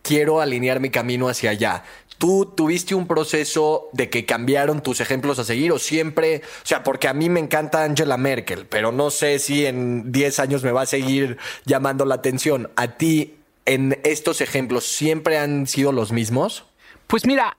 quiero 0.02 0.42
alinear 0.42 0.78
mi 0.78 0.90
camino 0.90 1.26
hacia 1.30 1.48
allá? 1.48 1.84
¿Tú 2.18 2.52
tuviste 2.54 2.94
un 2.94 3.06
proceso 3.06 3.88
de 3.94 4.10
que 4.10 4.26
cambiaron 4.26 4.82
tus 4.82 5.00
ejemplos 5.00 5.38
a 5.38 5.44
seguir 5.44 5.72
o 5.72 5.78
siempre, 5.78 6.42
o 6.62 6.66
sea, 6.66 6.82
porque 6.84 7.08
a 7.08 7.14
mí 7.14 7.30
me 7.30 7.40
encanta 7.40 7.82
Angela 7.82 8.18
Merkel, 8.18 8.66
pero 8.66 8.92
no 8.92 9.10
sé 9.10 9.38
si 9.38 9.64
en 9.64 10.12
10 10.12 10.38
años 10.38 10.62
me 10.64 10.70
va 10.70 10.82
a 10.82 10.86
seguir 10.86 11.38
llamando 11.64 12.04
la 12.04 12.16
atención. 12.16 12.70
¿A 12.76 12.98
ti 12.98 13.36
en 13.64 13.98
estos 14.04 14.42
ejemplos 14.42 14.84
siempre 14.84 15.38
han 15.38 15.66
sido 15.66 15.92
los 15.92 16.12
mismos? 16.12 16.66
Pues 17.06 17.24
mira, 17.24 17.56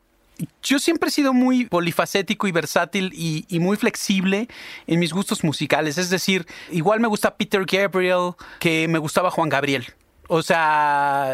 yo 0.64 0.80
siempre 0.80 1.10
he 1.10 1.12
sido 1.12 1.34
muy 1.34 1.66
polifacético 1.66 2.48
y 2.48 2.52
versátil 2.52 3.12
y, 3.14 3.60
muy 3.60 3.78
flexible 3.78 4.48
en 4.88 5.00
mis 5.00 5.12
gustos 5.14 5.44
musicales. 5.44 5.98
Es 5.98 6.10
decir, 6.10 6.48
igual 6.72 7.00
me 7.00 7.08
gusta 7.08 7.36
Peter 7.36 7.66
Gabriel 7.66 8.34
que 8.60 8.88
me 8.88 9.00
gustaba 9.00 9.32
Juan 9.32 9.50
Gabriel. 9.50 9.86
O 10.28 10.44
sea, 10.44 11.34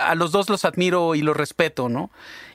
a, 0.00 0.14
los 0.14 0.32
dos 0.32 0.50
los 0.50 0.64
admiro 0.64 1.14
y 1.14 1.22
los 1.22 1.36
respeto, 1.36 1.88
¿no? 1.88 2.10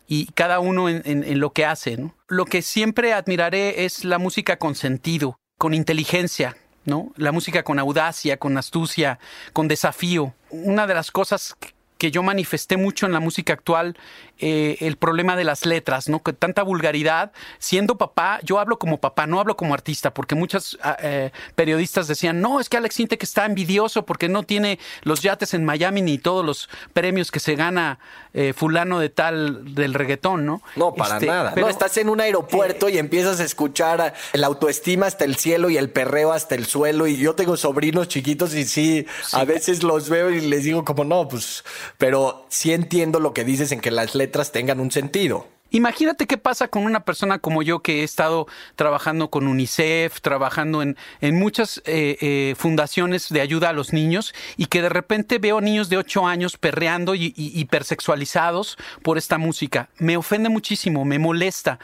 Y 0.07 0.27
cada 0.33 0.59
uno 0.59 0.89
en, 0.89 1.01
en 1.05 1.39
lo 1.39 1.51
que 1.51 1.65
hace, 1.65 1.97
¿no? 1.97 2.13
Lo 2.27 2.45
que 2.45 2.61
siempre 2.61 3.13
admiraré 3.13 3.85
es 3.85 4.03
la 4.05 4.19
música 4.19 4.57
con 4.57 4.75
sentido, 4.75 5.39
con 5.57 5.73
inteligencia, 5.73 6.57
¿no? 6.85 7.11
La 7.15 7.31
música 7.31 7.63
con 7.63 7.79
audacia, 7.79 8.37
con 8.37 8.57
astucia, 8.57 9.19
con 9.53 9.67
desafío. 9.67 10.33
Una 10.49 10.87
de 10.87 10.93
las 10.93 11.11
cosas 11.11 11.55
que 11.97 12.11
yo 12.11 12.23
manifesté 12.23 12.77
mucho 12.77 13.05
en 13.05 13.11
la 13.11 13.19
música 13.19 13.53
actual 13.53 13.97
eh, 14.39 14.77
el 14.81 14.97
problema 14.97 15.35
de 15.35 15.43
las 15.43 15.65
letras, 15.65 16.09
¿no? 16.09 16.21
Que 16.21 16.31
tanta 16.31 16.61
vulgaridad. 16.61 17.31
Siendo 17.57 17.97
papá, 17.97 18.39
yo 18.43 18.59
hablo 18.59 18.77
como 18.77 18.99
papá, 18.99 19.25
no 19.25 19.39
hablo 19.39 19.57
como 19.57 19.73
artista, 19.73 20.13
porque 20.13 20.35
muchos 20.35 20.77
ah, 20.83 20.95
eh, 21.01 21.31
periodistas 21.55 22.07
decían, 22.07 22.39
no, 22.39 22.59
es 22.59 22.69
que 22.69 22.77
Alex 22.77 22.99
Intec 22.99 23.23
está 23.23 23.45
envidioso 23.45 24.05
porque 24.05 24.29
no 24.29 24.43
tiene 24.43 24.77
los 25.01 25.21
yates 25.21 25.55
en 25.55 25.65
Miami 25.65 26.03
ni 26.03 26.19
todos 26.19 26.45
los 26.45 26.69
premios 26.93 27.31
que 27.31 27.39
se 27.39 27.55
gana 27.55 27.97
eh, 28.33 28.53
fulano 28.55 28.99
de 28.99 29.09
tal 29.09 29.73
del 29.73 29.95
reggaetón, 29.95 30.45
¿no? 30.45 30.61
No, 30.75 30.93
para 30.93 31.15
este, 31.15 31.25
nada. 31.25 31.53
Pero, 31.55 31.65
no, 31.65 31.71
estás 31.71 31.97
en 31.97 32.09
un 32.09 32.21
aeropuerto 32.21 32.89
y 32.89 32.99
empiezas 32.99 33.39
a 33.39 33.43
escuchar 33.43 34.13
el 34.33 34.43
autoestima 34.43 35.07
hasta 35.07 35.25
el 35.25 35.35
cielo 35.37 35.71
y 35.71 35.77
el 35.77 35.89
perreo 35.89 36.31
hasta 36.31 36.53
el 36.53 36.67
suelo. 36.67 37.07
Y 37.07 37.17
yo 37.17 37.33
tengo 37.33 37.57
sobrinos 37.57 38.07
chiquitos 38.07 38.53
y 38.53 38.65
sí, 38.65 39.07
a 39.33 39.45
veces 39.45 39.81
los 39.81 40.09
veo 40.09 40.29
y 40.29 40.41
les 40.41 40.63
digo 40.63 40.85
como, 40.85 41.03
no, 41.03 41.27
pues, 41.27 41.63
pero 41.97 42.45
sí 42.49 42.73
entiendo 42.73 43.19
lo 43.19 43.33
que 43.33 43.43
dices 43.43 43.71
en 43.71 43.81
que 43.81 43.91
las 43.91 44.15
letras 44.15 44.51
tengan 44.51 44.79
un 44.79 44.91
sentido. 44.91 45.47
Imagínate 45.69 46.27
qué 46.27 46.37
pasa 46.37 46.69
con 46.69 46.83
una 46.83 47.01
persona 47.01 47.39
como 47.39 47.61
yo 47.61 47.81
que 47.81 47.99
he 47.99 48.03
estado 48.03 48.47
trabajando 48.75 49.29
con 49.29 49.47
UNICEF, 49.47 50.21
trabajando 50.21 50.81
en, 50.81 50.95
en 51.19 51.37
muchas 51.37 51.81
eh, 51.85 52.17
eh, 52.21 52.55
fundaciones 52.57 53.27
de 53.29 53.41
ayuda 53.41 53.69
a 53.69 53.73
los 53.73 53.91
niños 53.91 54.33
y 54.55 54.67
que 54.67 54.81
de 54.81 54.87
repente 54.87 55.39
veo 55.39 55.59
niños 55.59 55.89
de 55.89 55.97
8 55.97 56.25
años 56.25 56.57
perreando 56.57 57.15
y, 57.15 57.33
y, 57.35 57.59
hipersexualizados 57.59 58.77
por 59.01 59.17
esta 59.17 59.37
música. 59.37 59.89
Me 59.97 60.15
ofende 60.15 60.47
muchísimo, 60.47 61.03
me 61.03 61.19
molesta 61.19 61.79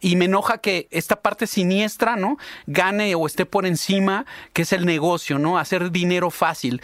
y 0.00 0.16
me 0.16 0.24
enoja 0.24 0.58
que 0.58 0.88
esta 0.90 1.22
parte 1.22 1.46
siniestra, 1.46 2.16
¿no? 2.16 2.38
Gane 2.66 3.14
o 3.14 3.26
esté 3.26 3.46
por 3.46 3.66
encima, 3.66 4.26
que 4.52 4.62
es 4.62 4.72
el 4.72 4.84
negocio, 4.84 5.38
¿no? 5.38 5.58
Hacer 5.58 5.92
dinero 5.92 6.30
fácil 6.30 6.82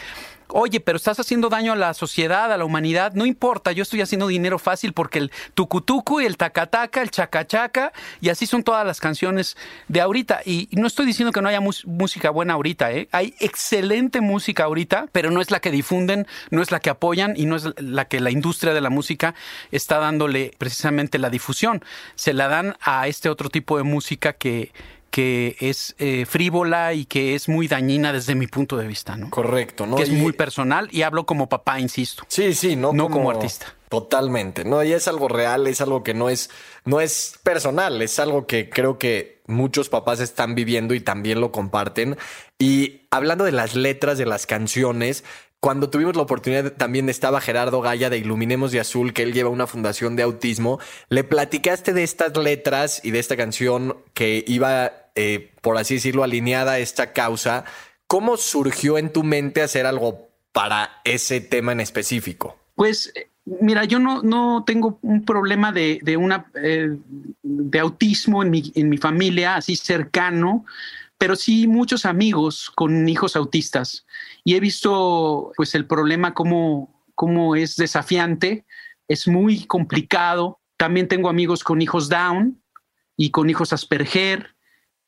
oye, 0.55 0.79
pero 0.81 0.97
estás 0.97 1.19
haciendo 1.19 1.49
daño 1.49 1.73
a 1.73 1.77
la 1.77 1.95
sociedad, 1.95 2.53
a 2.53 2.57
la 2.57 2.65
humanidad, 2.65 3.13
no 3.15 3.27
importa, 3.27 3.73
yo 3.73 3.83
estoy 3.83 4.01
haciendo 4.01 4.29
dinero 4.29 4.61
fácil 4.61 4.93
porque 4.93 5.19
el 5.19 5.33
tucutucu 5.55 6.21
y 6.21 6.27
el 6.27 6.37
tacataca, 6.37 7.03
el 7.03 7.11
chacachaca, 7.11 7.93
y 8.21 8.29
así 8.29 8.47
son 8.47 8.63
todas 8.63 8.87
las 8.87 9.01
canciones 9.01 9.57
de 9.89 10.01
ahorita. 10.01 10.43
Y 10.45 10.69
no 10.73 10.87
estoy 10.87 11.07
diciendo 11.07 11.33
que 11.33 11.43
no 11.43 11.49
haya 11.49 11.61
música 11.61 12.31
buena 12.31 12.55
ahorita, 12.55 12.93
¿eh? 12.93 13.09
hay 13.11 13.35
excelente 13.41 14.21
música 14.21 14.65
ahorita, 14.65 15.09
pero 15.11 15.33
no 15.33 15.41
es 15.41 15.51
la 15.51 15.59
que 15.59 15.73
difunden, 15.73 16.27
no 16.51 16.63
es 16.63 16.71
la 16.71 16.79
que 16.79 16.91
apoyan 16.91 17.35
y 17.37 17.47
no 17.47 17.57
es 17.57 17.67
la 17.77 18.05
que 18.05 18.21
la 18.21 18.31
industria 18.31 18.73
de 18.73 18.81
la 18.81 18.91
música 18.91 19.35
está 19.73 19.99
dándole 19.99 20.53
precisamente 20.57 21.19
la 21.19 21.31
difusión. 21.31 21.85
Se 22.15 22.33
la 22.33 22.47
dan 22.47 22.77
a 22.81 23.09
este 23.09 23.29
otro 23.29 23.51
tipo 23.51 23.77
de 23.77 23.83
música 23.83 24.35
que 24.35 24.73
que 25.15 25.55
es 25.61 25.95
eh, 26.01 26.27
frívola 26.27 26.93
y 26.93 27.05
que 27.05 27.37
es 27.37 27.49
muy 27.49 27.69
dañina 27.69 28.13
desde 28.13 28.35
mi 28.35 28.49
punto 28.49 28.77
de 28.77 28.89
vista, 28.89 29.17
¿no? 29.17 29.31
Correcto, 29.31 29.87
¿no? 29.87 29.95
Que 29.95 30.03
es 30.03 30.11
muy 30.11 30.33
personal 30.33 30.89
y 30.91 31.03
hablo 31.03 31.25
como 31.25 31.49
papá, 31.49 31.79
insisto. 31.79 32.25
Sí, 32.27 32.53
sí, 32.53 32.75
no, 32.75 32.93
no 32.93 33.09
como, 33.09 33.31
artista. 33.31 33.77
Totalmente, 33.89 34.65
no, 34.65 34.83
y 34.83 34.93
es 34.93 35.07
algo 35.07 35.29
real, 35.29 35.69
es 35.69 35.81
algo 35.81 36.03
que 36.03 36.15
no 36.15 36.31
es, 36.31 36.51
no 36.85 37.01
es 37.01 37.39
personal, 37.45 38.03
es 38.03 38.19
algo 38.19 38.49
que 38.49 38.69
creo 38.69 38.99
que 38.99 39.41
muchos 39.47 39.89
papás 39.89 40.19
están 40.19 40.57
viviendo 40.57 40.95
y 40.95 41.01
también 41.01 41.41
lo 41.41 41.53
comparten. 41.53 42.17
Y 42.59 43.03
hablando 43.13 43.45
de 43.45 43.53
las 43.53 43.77
letras 43.77 44.19
de 44.19 44.27
las 44.27 44.47
canciones, 44.47 45.23
cuando 45.61 45.89
tuvimos 45.89 46.17
la 46.17 46.23
oportunidad 46.23 46.73
también 46.73 47.09
estaba 47.09 47.41
Gerardo 47.41 47.81
Gaya 47.81 48.11
de 48.11 48.19
Iluminemos 48.19 48.73
de 48.73 48.81
Azul, 48.81 49.15
que 49.15 49.23
él 49.23 49.33
lleva 49.33 49.49
una 49.49 49.67
fundación 49.69 50.17
de 50.17 50.25
autismo. 50.25 50.81
Le 51.09 51.23
platicaste 51.25 51.93
de 51.93 52.03
estas 52.03 52.37
letras 52.37 53.01
y 53.03 53.13
de 53.13 53.21
esta 53.21 53.35
canción 53.37 53.97
que 54.13 54.45
iba, 54.47 55.04
eh, 55.15 55.53
por 55.61 55.79
así 55.79 55.95
decirlo, 55.95 56.23
alineada 56.23 56.73
a 56.73 56.79
esta 56.79 57.13
causa. 57.13 57.65
¿Cómo 58.07 58.37
surgió 58.37 58.99
en 58.99 59.13
tu 59.13 59.23
mente 59.23 59.63
hacer 59.63 59.87
algo 59.87 60.29
para 60.53 61.01
ese 61.05 61.41
tema 61.41 61.73
en 61.73 61.81
específico? 61.81 62.57
Pues 62.75 63.13
Mira, 63.47 63.85
yo 63.85 63.99
no, 63.99 64.23
no 64.23 64.65
tengo 64.67 64.99
un 65.03 65.23
problema 65.27 65.71
de, 65.71 66.01
de 66.03 66.17
una, 66.17 66.47
eh, 66.55 66.97
de 67.43 67.79
autismo 67.79 68.43
en 68.43 68.49
mi, 68.49 68.73
en 68.75 68.89
mi 68.89 68.97
familia, 68.97 69.57
así 69.57 69.77
cercano 69.77 70.65
pero 71.19 71.37
sí 71.37 71.67
muchos 71.67 72.05
amigos 72.05 72.71
con 72.75 73.09
hijos 73.09 73.37
autistas 73.37 74.05
y 74.45 74.57
he 74.57 74.61
visto 74.61 75.53
pues 75.57 75.75
el 75.75 75.87
problema 75.87 76.35
como, 76.35 77.03
como 77.15 77.57
es 77.57 77.77
desafiante, 77.77 78.65
es 79.09 79.29
muy 79.29 79.65
complicado. 79.65 80.61
También 80.77 81.09
tengo 81.09 81.29
amigos 81.29 81.63
con 81.63 81.81
hijos 81.81 82.09
Down 82.09 82.61
y 83.17 83.31
con 83.31 83.49
hijos 83.49 83.73
Asperger 83.73 84.54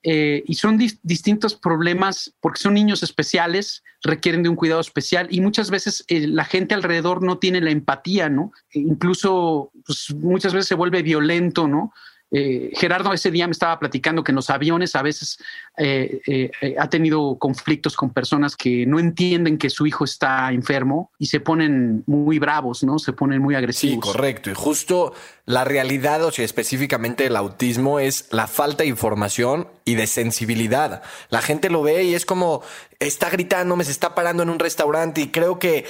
eh, 0.08 0.44
y 0.46 0.54
son 0.54 0.78
distintos 1.02 1.56
problemas 1.56 2.32
porque 2.38 2.60
son 2.60 2.74
niños 2.74 3.02
especiales, 3.02 3.82
requieren 4.04 4.44
de 4.44 4.48
un 4.48 4.54
cuidado 4.54 4.80
especial 4.80 5.26
y 5.32 5.40
muchas 5.40 5.68
veces 5.68 6.04
eh, 6.06 6.28
la 6.28 6.44
gente 6.44 6.76
alrededor 6.76 7.24
no 7.24 7.38
tiene 7.38 7.60
la 7.60 7.72
empatía, 7.72 8.28
¿no? 8.28 8.52
E 8.70 8.78
incluso 8.78 9.72
pues, 9.84 10.14
muchas 10.14 10.54
veces 10.54 10.68
se 10.68 10.76
vuelve 10.76 11.02
violento, 11.02 11.66
¿no? 11.66 11.92
Eh, 12.32 12.70
Gerardo 12.74 13.12
ese 13.12 13.30
día 13.30 13.46
me 13.46 13.52
estaba 13.52 13.78
platicando 13.78 14.24
que 14.24 14.32
en 14.32 14.36
los 14.36 14.50
aviones 14.50 14.96
a 14.96 15.02
veces 15.02 15.38
eh, 15.78 16.20
eh, 16.26 16.74
ha 16.76 16.90
tenido 16.90 17.36
conflictos 17.38 17.94
con 17.94 18.10
personas 18.10 18.56
que 18.56 18.84
no 18.84 18.98
entienden 18.98 19.58
que 19.58 19.70
su 19.70 19.86
hijo 19.86 20.04
está 20.04 20.50
enfermo 20.50 21.12
y 21.18 21.26
se 21.26 21.38
ponen 21.38 22.02
muy 22.06 22.40
bravos, 22.40 22.82
¿no? 22.82 22.98
Se 22.98 23.12
ponen 23.12 23.40
muy 23.40 23.54
agresivos. 23.54 24.04
Sí, 24.04 24.12
correcto. 24.12 24.50
Y 24.50 24.54
justo 24.54 25.14
la 25.44 25.64
realidad, 25.64 26.24
o 26.24 26.32
sea, 26.32 26.44
específicamente 26.44 27.26
el 27.26 27.36
autismo, 27.36 28.00
es 28.00 28.26
la 28.32 28.48
falta 28.48 28.82
de 28.82 28.88
información 28.88 29.68
y 29.84 29.94
de 29.94 30.08
sensibilidad. 30.08 31.02
La 31.30 31.42
gente 31.42 31.70
lo 31.70 31.82
ve 31.82 32.02
y 32.04 32.14
es 32.14 32.26
como, 32.26 32.62
está 32.98 33.30
gritando, 33.30 33.76
me 33.76 33.84
se 33.84 33.92
está 33.92 34.16
parando 34.16 34.42
en 34.42 34.50
un 34.50 34.58
restaurante 34.58 35.20
y 35.20 35.28
creo 35.28 35.60
que 35.60 35.86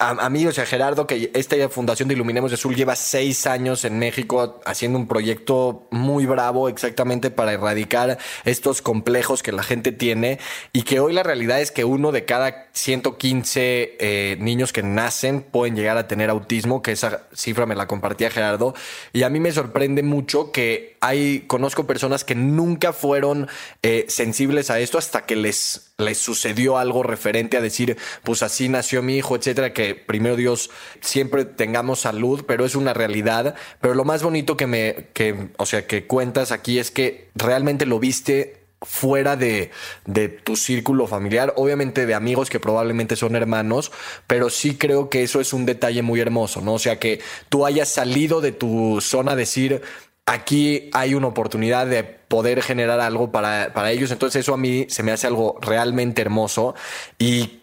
a, 0.00 0.30
mí, 0.30 0.46
o 0.46 0.52
sea, 0.52 0.64
Gerardo, 0.64 1.06
que 1.06 1.30
esta 1.34 1.68
fundación 1.68 2.08
de 2.08 2.14
Iluminemos 2.14 2.50
de 2.50 2.54
Azul 2.54 2.74
lleva 2.74 2.96
seis 2.96 3.46
años 3.46 3.84
en 3.84 3.98
México 3.98 4.58
haciendo 4.64 4.98
un 4.98 5.06
proyecto 5.06 5.86
muy 5.90 6.24
bravo 6.24 6.70
exactamente 6.70 7.30
para 7.30 7.52
erradicar 7.52 8.16
estos 8.46 8.80
complejos 8.80 9.42
que 9.42 9.52
la 9.52 9.62
gente 9.62 9.92
tiene 9.92 10.38
y 10.72 10.82
que 10.84 11.00
hoy 11.00 11.12
la 11.12 11.22
realidad 11.22 11.60
es 11.60 11.70
que 11.70 11.84
uno 11.84 12.12
de 12.12 12.24
cada 12.24 12.68
115 12.72 13.96
eh, 14.00 14.36
niños 14.40 14.72
que 14.72 14.82
nacen 14.82 15.42
pueden 15.42 15.76
llegar 15.76 15.98
a 15.98 16.08
tener 16.08 16.30
autismo, 16.30 16.80
que 16.80 16.92
esa 16.92 17.26
cifra 17.34 17.66
me 17.66 17.76
la 17.76 17.86
compartía 17.86 18.30
Gerardo. 18.30 18.74
Y 19.12 19.24
a 19.24 19.28
mí 19.28 19.38
me 19.38 19.52
sorprende 19.52 20.02
mucho 20.02 20.50
que 20.50 20.96
hay, 21.02 21.40
conozco 21.40 21.86
personas 21.86 22.24
que 22.24 22.34
nunca 22.34 22.94
fueron 22.94 23.48
eh, 23.82 24.06
sensibles 24.08 24.70
a 24.70 24.80
esto 24.80 24.96
hasta 24.96 25.26
que 25.26 25.36
les 25.36 25.90
les 26.00 26.18
sucedió 26.18 26.78
algo 26.78 27.02
referente 27.02 27.56
a 27.56 27.60
decir, 27.60 27.96
pues 28.24 28.42
así 28.42 28.68
nació 28.68 29.02
mi 29.02 29.16
hijo, 29.16 29.36
etcétera, 29.36 29.72
que 29.72 29.89
primero 29.94 30.36
Dios 30.36 30.70
siempre 31.00 31.44
tengamos 31.44 32.00
salud, 32.00 32.44
pero 32.46 32.64
es 32.64 32.74
una 32.74 32.94
realidad. 32.94 33.54
Pero 33.80 33.94
lo 33.94 34.04
más 34.04 34.22
bonito 34.22 34.56
que 34.56 34.66
me, 34.66 35.08
que, 35.12 35.48
o 35.56 35.66
sea, 35.66 35.86
que 35.86 36.06
cuentas 36.06 36.52
aquí 36.52 36.78
es 36.78 36.90
que 36.90 37.28
realmente 37.34 37.86
lo 37.86 37.98
viste 37.98 38.60
fuera 38.82 39.36
de, 39.36 39.70
de, 40.06 40.28
tu 40.28 40.56
círculo 40.56 41.06
familiar, 41.06 41.52
obviamente 41.56 42.06
de 42.06 42.14
amigos 42.14 42.48
que 42.48 42.60
probablemente 42.60 43.14
son 43.14 43.36
hermanos, 43.36 43.92
pero 44.26 44.48
sí 44.48 44.76
creo 44.76 45.10
que 45.10 45.22
eso 45.22 45.40
es 45.40 45.52
un 45.52 45.66
detalle 45.66 46.00
muy 46.00 46.20
hermoso, 46.20 46.62
¿no? 46.62 46.74
O 46.74 46.78
sea, 46.78 46.98
que 46.98 47.20
tú 47.50 47.66
hayas 47.66 47.90
salido 47.90 48.40
de 48.40 48.52
tu 48.52 49.00
zona 49.02 49.36
decir, 49.36 49.82
aquí 50.30 50.88
hay 50.92 51.14
una 51.14 51.26
oportunidad 51.26 51.86
de 51.86 52.04
poder 52.04 52.62
generar 52.62 53.00
algo 53.00 53.32
para, 53.32 53.72
para, 53.74 53.90
ellos. 53.90 54.10
Entonces 54.12 54.40
eso 54.40 54.54
a 54.54 54.56
mí 54.56 54.86
se 54.88 55.02
me 55.02 55.12
hace 55.12 55.26
algo 55.26 55.58
realmente 55.60 56.22
hermoso. 56.22 56.74
Y 57.18 57.59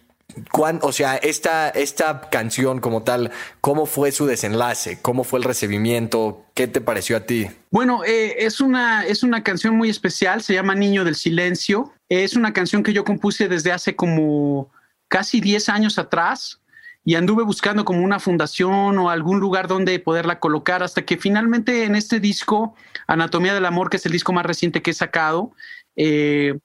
o 0.81 0.91
sea, 0.91 1.15
esta, 1.17 1.69
esta 1.69 2.29
canción 2.29 2.79
como 2.79 3.03
tal, 3.03 3.31
¿cómo 3.61 3.85
fue 3.85 4.11
su 4.11 4.25
desenlace? 4.25 4.99
¿Cómo 5.01 5.23
fue 5.23 5.39
el 5.39 5.45
recibimiento? 5.45 6.45
¿Qué 6.53 6.67
te 6.67 6.81
pareció 6.81 7.17
a 7.17 7.21
ti? 7.21 7.47
Bueno, 7.71 8.03
eh, 8.03 8.45
es, 8.45 8.59
una, 8.61 9.05
es 9.05 9.23
una 9.23 9.43
canción 9.43 9.75
muy 9.75 9.89
especial, 9.89 10.41
se 10.41 10.53
llama 10.53 10.75
Niño 10.75 11.03
del 11.03 11.15
Silencio. 11.15 11.93
Es 12.09 12.35
una 12.35 12.53
canción 12.53 12.83
que 12.83 12.93
yo 12.93 13.03
compuse 13.03 13.47
desde 13.47 13.71
hace 13.71 13.95
como 13.95 14.69
casi 15.07 15.41
10 15.41 15.69
años 15.69 15.97
atrás 15.97 16.59
y 17.05 17.15
anduve 17.15 17.43
buscando 17.43 17.85
como 17.85 18.03
una 18.03 18.19
fundación 18.19 18.97
o 18.97 19.09
algún 19.09 19.39
lugar 19.39 19.67
donde 19.67 19.97
poderla 19.99 20.39
colocar 20.39 20.83
hasta 20.83 21.03
que 21.03 21.17
finalmente 21.17 21.85
en 21.85 21.95
este 21.95 22.19
disco, 22.19 22.75
Anatomía 23.07 23.53
del 23.53 23.65
Amor, 23.65 23.89
que 23.89 23.97
es 23.97 24.05
el 24.05 24.11
disco 24.11 24.33
más 24.33 24.45
reciente 24.45 24.81
que 24.81 24.91
he 24.91 24.93
sacado, 24.93 25.53
eh, 25.95 26.59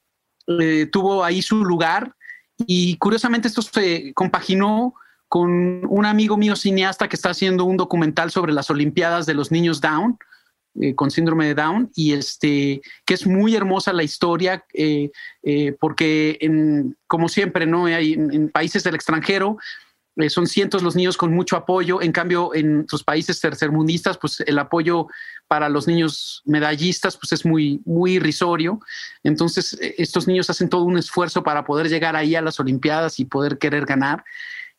eh, 0.49 0.89
tuvo 0.91 1.23
ahí 1.25 1.43
su 1.43 1.65
lugar 1.65 2.17
y 2.67 2.97
curiosamente 2.97 3.49
esto 3.49 3.63
se 3.63 4.13
compaginó 4.15 4.95
con 5.29 5.85
un 5.87 6.05
amigo 6.05 6.37
mío 6.37 6.57
cineasta 6.57 7.09
que 7.09 7.17
está 7.17 7.31
haciendo 7.31 7.65
un 7.65 7.77
documental 7.77 8.31
sobre 8.31 8.53
las 8.53 8.71
Olimpiadas 8.71 9.25
de 9.27 9.35
los 9.35 9.51
niños 9.51 9.81
Down, 9.81 10.19
eh, 10.81 10.95
con 10.95 11.11
síndrome 11.11 11.47
de 11.47 11.55
Down, 11.55 11.91
y 11.95 12.13
este, 12.13 12.83
que 13.07 13.15
es 13.15 13.27
muy 13.27 13.55
hermosa 13.57 13.93
la 13.93 14.03
historia, 14.03 14.65
porque 15.81 16.39
en, 16.41 16.97
como 17.07 17.29
siempre, 17.29 17.67
¿no? 17.67 17.87
Hay 17.87 18.13
en 18.15 18.51
países 18.51 18.85
del 18.85 18.95
extranjero 18.95 19.57
eh, 20.17 20.29
son 20.29 20.47
cientos 20.47 20.83
los 20.83 20.95
niños 20.95 21.17
con 21.17 21.33
mucho 21.33 21.57
apoyo. 21.57 22.03
En 22.03 22.13
cambio, 22.13 22.55
en 22.55 22.87
sus 22.89 23.03
países 23.03 23.41
tercermundistas, 23.41 24.19
pues 24.19 24.41
el 24.41 24.59
apoyo 24.59 25.07
para 25.49 25.69
los 25.69 25.87
niños 25.87 26.43
medallistas 26.45 27.17
pues 27.17 27.33
es 27.33 27.47
muy, 27.47 27.81
muy 27.85 28.15
irrisorio. 28.15 28.81
Entonces, 29.23 29.79
eh, 29.81 29.95
estos 29.99 30.29
niños 30.29 30.51
hacen 30.51 30.69
todo 30.69 30.85
un 30.85 30.99
esfuerzo 30.99 31.43
para 31.43 31.65
poder 31.65 31.89
llegar 31.89 32.15
ahí 32.17 32.35
a 32.35 32.43
las 32.43 32.61
Olimpiadas 32.61 33.21
y 33.21 33.25
poder 33.25 33.59
querer 33.59 33.87
ganar. 33.87 34.25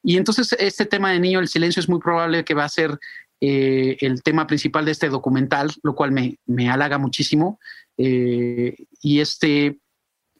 Y 0.04 0.18
entonces, 0.18 0.54
este 0.60 0.86
tema 0.86 1.12
de 1.12 1.20
Niño 1.20 1.40
del 1.40 1.48
Silencio 1.48 1.80
es 1.80 1.90
muy 1.90 2.00
probable 2.00 2.44
que 2.44 2.54
va 2.54 2.66
a 2.66 2.70
ser 2.70 3.00
eh, 3.42 3.98
el 4.02 4.22
tema 4.22 4.46
principal 4.46 4.86
de 4.86 4.92
este 4.92 5.10
documental, 5.10 5.72
lo 5.82 5.96
cual 5.96 6.12
me, 6.12 6.38
me 6.46 6.70
halaga 6.70 6.98
muchísimo. 6.98 7.60
y 7.96 9.20
este, 9.20 9.78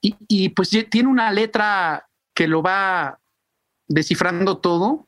y 0.02 0.50
pues 0.50 0.70
tiene 0.90 1.08
una 1.08 1.32
letra 1.32 2.06
que 2.34 2.48
lo 2.48 2.62
va 2.62 3.20
descifrando 3.94 4.58
todo. 4.58 5.08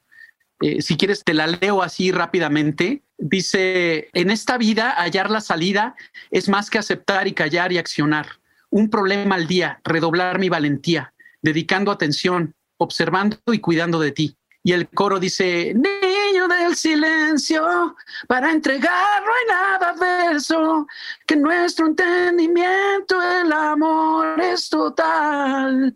Eh, 0.61 0.81
si 0.81 0.97
quieres, 0.97 1.23
te 1.23 1.33
la 1.33 1.47
leo 1.47 1.81
así 1.81 2.11
rápidamente. 2.11 3.03
Dice, 3.17 4.09
en 4.13 4.29
esta 4.29 4.57
vida 4.57 4.91
hallar 4.91 5.29
la 5.31 5.41
salida 5.41 5.95
es 6.31 6.49
más 6.49 6.69
que 6.69 6.77
aceptar 6.77 7.27
y 7.27 7.33
callar 7.33 7.71
y 7.71 7.77
accionar. 7.77 8.27
Un 8.69 8.89
problema 8.89 9.35
al 9.35 9.47
día, 9.47 9.79
redoblar 9.83 10.39
mi 10.39 10.49
valentía, 10.49 11.13
dedicando 11.41 11.91
atención, 11.91 12.53
observando 12.77 13.37
y 13.51 13.59
cuidando 13.59 13.99
de 13.99 14.11
ti. 14.11 14.35
Y 14.63 14.73
el 14.73 14.87
coro 14.89 15.19
dice, 15.19 15.73
del 16.47 16.75
silencio, 16.75 17.95
para 18.27 18.51
entregar 18.51 19.23
no 19.23 19.31
hay 19.31 19.47
nada 19.47 19.93
verso, 19.93 20.87
que 21.25 21.35
nuestro 21.35 21.87
entendimiento, 21.87 23.21
el 23.21 23.51
amor 23.51 24.39
es 24.41 24.69
total. 24.69 25.95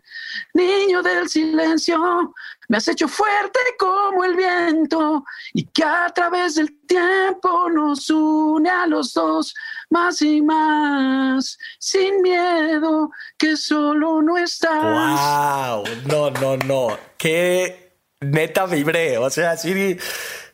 Niño 0.54 1.02
del 1.02 1.28
silencio, 1.28 2.34
me 2.68 2.76
has 2.76 2.86
hecho 2.88 3.08
fuerte 3.08 3.58
como 3.78 4.24
el 4.24 4.36
viento 4.36 5.24
y 5.52 5.64
que 5.66 5.82
a 5.82 6.08
través 6.10 6.54
del 6.54 6.78
tiempo 6.86 7.68
nos 7.68 8.08
une 8.10 8.70
a 8.70 8.86
los 8.86 9.12
dos 9.12 9.54
más 9.90 10.22
y 10.22 10.40
más, 10.40 11.58
sin 11.78 12.22
miedo, 12.22 13.10
que 13.36 13.56
solo 13.56 14.22
no 14.22 14.38
estás. 14.38 14.70
¡Wow! 14.82 15.84
No, 16.06 16.30
no, 16.30 16.56
no. 16.58 16.98
Qué 17.18 17.79
neta 18.20 18.66
vibré. 18.66 19.18
O 19.18 19.30
sea, 19.30 19.56
sí 19.56 19.96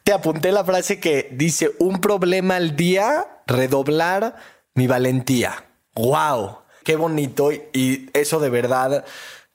te 0.05 0.13
apunté 0.13 0.53
la 0.53 0.65
frase 0.65 1.01
que 1.01 1.29
dice: 1.33 1.73
un 1.79 2.01
problema 2.01 2.57
al 2.57 2.77
día, 2.77 3.43
redoblar 3.47 4.37
mi 4.75 4.87
valentía. 4.87 5.65
¡Wow! 5.95 6.59
Qué 6.85 6.97
bonito. 6.97 7.51
Y 7.53 8.11
eso 8.13 8.39
de 8.39 8.51
verdad, 8.51 9.05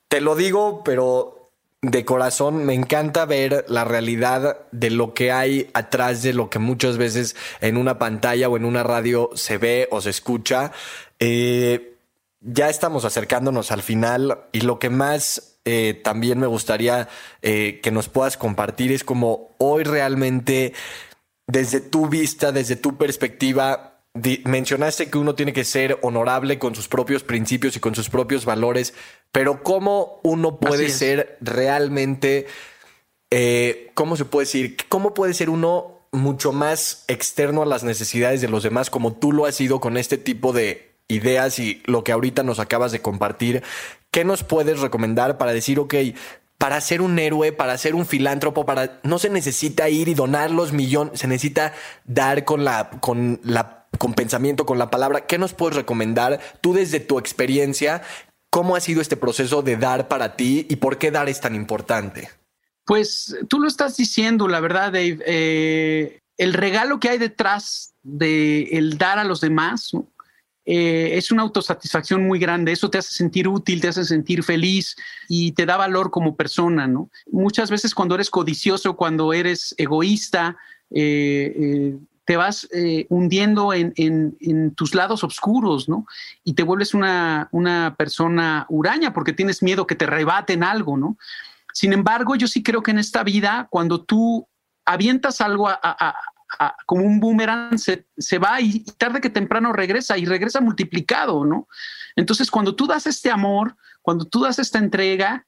te 0.08 0.20
lo 0.20 0.36
digo, 0.36 0.82
pero 0.84 1.50
de 1.80 2.04
corazón 2.04 2.64
me 2.64 2.74
encanta 2.74 3.24
ver 3.24 3.64
la 3.68 3.84
realidad 3.84 4.58
de 4.70 4.90
lo 4.90 5.14
que 5.14 5.32
hay 5.32 5.68
atrás 5.74 6.22
de 6.22 6.32
lo 6.32 6.48
que 6.48 6.60
muchas 6.60 6.96
veces 6.96 7.34
en 7.60 7.76
una 7.76 7.98
pantalla 7.98 8.48
o 8.48 8.56
en 8.56 8.64
una 8.64 8.84
radio 8.84 9.30
se 9.34 9.58
ve 9.58 9.88
o 9.90 10.00
se 10.00 10.10
escucha. 10.10 10.70
Eh, 11.18 11.96
ya 12.40 12.68
estamos 12.68 13.04
acercándonos 13.04 13.72
al 13.72 13.82
final 13.82 14.44
y 14.52 14.60
lo 14.60 14.78
que 14.78 14.90
más 14.90 15.51
eh, 15.64 16.00
también 16.02 16.40
me 16.40 16.46
gustaría 16.46 17.08
eh, 17.40 17.80
que 17.82 17.90
nos 17.90 18.08
puedas 18.08 18.36
compartir 18.36 18.90
es 18.90 19.04
como 19.04 19.54
hoy 19.58 19.84
realmente 19.84 20.72
desde 21.46 21.80
tu 21.80 22.08
vista, 22.08 22.50
desde 22.50 22.76
tu 22.76 22.96
perspectiva, 22.96 24.00
mencionaste 24.44 25.08
que 25.08 25.18
uno 25.18 25.34
tiene 25.34 25.52
que 25.52 25.64
ser 25.64 25.98
honorable 26.02 26.58
con 26.58 26.74
sus 26.74 26.88
propios 26.88 27.22
principios 27.22 27.76
y 27.76 27.80
con 27.80 27.94
sus 27.94 28.08
propios 28.08 28.44
valores, 28.44 28.94
pero 29.30 29.62
¿cómo 29.62 30.20
uno 30.22 30.58
puede 30.58 30.90
ser 30.90 31.38
realmente, 31.40 32.46
eh, 33.30 33.90
cómo 33.94 34.16
se 34.16 34.24
puede 34.24 34.46
decir, 34.46 34.76
cómo 34.88 35.14
puede 35.14 35.34
ser 35.34 35.48
uno 35.48 36.00
mucho 36.12 36.52
más 36.52 37.04
externo 37.08 37.62
a 37.62 37.66
las 37.66 37.84
necesidades 37.84 38.40
de 38.42 38.48
los 38.48 38.62
demás 38.62 38.90
como 38.90 39.14
tú 39.14 39.32
lo 39.32 39.46
has 39.46 39.54
sido 39.54 39.80
con 39.80 39.96
este 39.96 40.18
tipo 40.18 40.52
de 40.52 40.92
ideas 41.08 41.58
y 41.58 41.82
lo 41.86 42.04
que 42.04 42.12
ahorita 42.12 42.42
nos 42.42 42.58
acabas 42.58 42.92
de 42.92 43.00
compartir? 43.00 43.62
¿Qué 44.12 44.24
nos 44.24 44.44
puedes 44.44 44.78
recomendar 44.80 45.38
para 45.38 45.52
decir, 45.52 45.80
ok, 45.80 45.94
para 46.58 46.80
ser 46.80 47.00
un 47.00 47.18
héroe, 47.18 47.50
para 47.50 47.76
ser 47.78 47.94
un 47.94 48.06
filántropo, 48.06 48.66
para 48.66 49.00
no 49.02 49.18
se 49.18 49.30
necesita 49.30 49.88
ir 49.88 50.06
y 50.06 50.14
donar 50.14 50.50
los 50.50 50.72
millones, 50.72 51.18
se 51.18 51.26
necesita 51.26 51.72
dar 52.04 52.44
con 52.44 52.62
la 52.62 52.90
con 53.00 53.40
la 53.42 53.88
con 53.98 54.14
pensamiento, 54.14 54.66
con 54.66 54.78
la 54.78 54.90
palabra. 54.90 55.26
¿Qué 55.26 55.38
nos 55.38 55.54
puedes 55.54 55.76
recomendar 55.76 56.40
tú 56.60 56.74
desde 56.74 57.00
tu 57.00 57.18
experiencia? 57.18 58.02
¿Cómo 58.50 58.76
ha 58.76 58.80
sido 58.80 59.00
este 59.00 59.16
proceso 59.16 59.62
de 59.62 59.76
dar 59.76 60.08
para 60.08 60.36
ti 60.36 60.66
y 60.68 60.76
por 60.76 60.98
qué 60.98 61.10
dar 61.10 61.28
es 61.28 61.40
tan 61.40 61.54
importante? 61.54 62.28
Pues 62.84 63.34
tú 63.48 63.60
lo 63.60 63.66
estás 63.66 63.96
diciendo, 63.96 64.46
la 64.46 64.60
verdad, 64.60 64.92
Dave. 64.92 65.18
Eh, 65.26 66.20
el 66.36 66.52
regalo 66.52 67.00
que 67.00 67.08
hay 67.08 67.18
detrás 67.18 67.94
de 68.02 68.64
el 68.72 68.98
dar 68.98 69.18
a 69.18 69.24
los 69.24 69.40
demás 69.40 69.92
eh, 70.64 71.12
es 71.14 71.30
una 71.30 71.42
autosatisfacción 71.42 72.26
muy 72.26 72.38
grande. 72.38 72.72
Eso 72.72 72.90
te 72.90 72.98
hace 72.98 73.12
sentir 73.12 73.48
útil, 73.48 73.80
te 73.80 73.88
hace 73.88 74.04
sentir 74.04 74.42
feliz 74.42 74.96
y 75.28 75.52
te 75.52 75.66
da 75.66 75.76
valor 75.76 76.10
como 76.10 76.36
persona. 76.36 76.86
¿no? 76.86 77.10
Muchas 77.30 77.70
veces 77.70 77.94
cuando 77.94 78.14
eres 78.14 78.30
codicioso, 78.30 78.96
cuando 78.96 79.32
eres 79.32 79.74
egoísta, 79.78 80.56
eh, 80.90 81.96
te 82.24 82.36
vas 82.36 82.68
eh, 82.72 83.06
hundiendo 83.08 83.72
en, 83.72 84.74
tus 84.76 84.94
lados 84.94 85.24
oscuros, 85.24 85.88
¿no? 85.88 86.06
Y 86.44 86.54
te 86.54 86.62
vuelves 86.62 86.94
una, 86.94 87.48
persona 87.98 88.66
huraña 88.68 89.12
porque 89.12 89.32
tienes 89.32 89.62
miedo 89.62 89.86
que 89.86 89.96
te 89.96 90.06
rebaten 90.06 90.62
algo, 90.62 90.96
¿no? 90.96 91.16
Sin 91.72 91.92
embargo, 91.92 92.36
yo 92.36 92.46
sí 92.46 92.62
creo 92.62 92.82
que 92.82 92.90
en 92.92 92.98
esta 92.98 93.22
vida, 93.22 93.66
cuando 93.70 94.02
tú 94.02 94.46
avientas 94.84 95.40
algo 95.40 95.68
como 96.86 97.04
un 97.04 97.20
boomerang, 97.20 97.78
se, 97.78 98.38
va 98.38 98.60
y, 98.60 98.84
tarde 98.98 99.20
que 99.20 99.30
temprano 99.30 99.72
regresa 99.72 100.18
y 100.18 100.24
regresa 100.24 100.60
multiplicado, 100.60 101.44
¿no? 101.44 101.68
Entonces, 102.16 102.50
cuando 102.50 102.74
tú 102.74 102.86
das 102.86 103.06
este 103.06 103.30
amor, 103.30 103.76
cuando 104.02 104.24
tú 104.24 104.42
das 104.42 104.58
esta 104.58 104.78
entrega, 104.78 105.46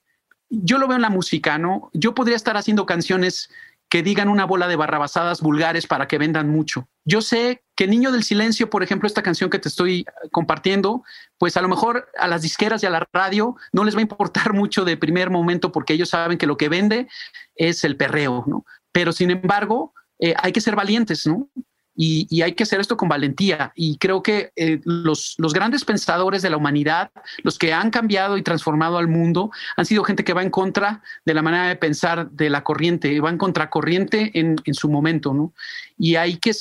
yo 0.49 0.79
lo 0.79 0.89
veo 0.89 0.97
en 0.97 1.03
la 1.03 1.11
música, 1.11 1.59
¿no? 1.59 1.91
Yo 1.93 2.15
podría 2.15 2.37
estar 2.37 2.57
haciendo 2.57 2.87
canciones 2.87 3.51
que 3.89 4.03
digan 4.03 4.29
una 4.29 4.45
bola 4.45 4.67
de 4.67 4.77
barrabasadas 4.77 5.41
vulgares 5.41 5.87
para 5.87 6.09
que 6.09 6.19
vendan 6.19 6.49
mucho. 6.49 6.89
Yo 7.05 7.21
sé 7.21 7.63
que 7.77 7.87
Niño 7.87 8.13
del 8.13 8.25
Silencio, 8.25 8.71
por 8.71 8.83
ejemplo, 8.83 9.07
esta 9.07 9.23
canción 9.23 9.51
que 9.51 9.59
te 9.59 9.69
estoy 9.69 10.05
compartiendo, 10.33 11.05
pues 11.39 11.57
a 11.57 11.63
lo 11.63 11.69
mejor 11.69 12.09
a 12.19 12.27
las 12.27 12.43
disqueras 12.43 12.83
y 12.83 12.87
a 12.87 12.91
la 12.91 13.07
radio 13.13 13.57
no 13.73 13.85
les 13.85 13.95
va 13.95 13.99
a 13.99 14.03
importar 14.03 14.53
mucho 14.55 14.85
de 14.85 14.97
primer 14.97 15.31
momento 15.31 15.71
porque 15.71 15.93
ellos 15.95 16.09
saben 16.09 16.39
que 16.39 16.47
lo 16.47 16.57
que 16.57 16.69
vende 16.69 17.09
es 17.55 17.85
el 17.85 17.97
perreo, 17.97 18.45
¿no? 18.47 18.65
Pero 18.91 19.13
sin 19.13 19.31
embargo, 19.31 19.93
eh, 20.19 20.35
hay 20.37 20.53
que 20.53 20.61
ser 20.61 20.77
valientes, 20.77 21.27
¿no? 21.27 21.49
Y, 21.97 22.43
hay 22.43 22.55
que 22.55 22.65
hacer 22.65 22.81
esto 22.81 22.97
con 22.97 23.09
valentía. 23.09 23.73
Y 23.77 23.99
creo 23.99 24.23
que 24.23 24.53
eh, 24.57 24.81
los, 24.85 25.37
grandes 25.53 25.85
pensadores 25.85 26.43
de 26.43 26.51
la 26.51 26.57
humanidad, 26.57 27.13
los 27.45 27.57
que 27.57 27.73
han 27.73 27.91
cambiado 27.91 28.37
y 28.37 28.43
transformado 28.43 28.99
al 28.99 29.07
mundo, 29.07 29.53
han 29.77 29.87
sido 29.87 30.03
gente 30.03 30.25
que 30.25 30.33
va 30.33 30.43
en 30.43 30.51
contra 30.51 31.03
de 31.25 31.35
la 31.35 31.43
manera 31.43 31.69
de 31.69 31.77
pensar 31.77 32.31
de 32.31 32.51
la 32.51 32.65
corriente, 32.65 33.21
va 33.21 33.31
en 33.31 33.39
contracorriente 33.39 34.33
en, 34.35 34.75
su 34.75 34.91
momento, 34.91 35.33
¿no? 35.33 35.53
Y 35.97 36.17
hay 36.17 36.39
que, 36.39 36.53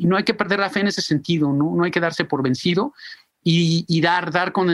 no 0.00 0.16
hay 0.16 0.24
que 0.24 0.34
perder 0.34 0.60
la 0.60 0.70
fe 0.70 0.80
en 0.80 0.88
ese 0.88 1.00
sentido, 1.00 1.52
¿no? 1.52 1.74
No 1.74 1.84
hay 1.84 1.90
que 1.90 2.00
darse 2.00 2.24
por 2.24 2.42
vencido 2.42 2.92
y, 3.42 4.00
dar, 4.02 4.30
dar 4.32 4.52
con 4.52 4.68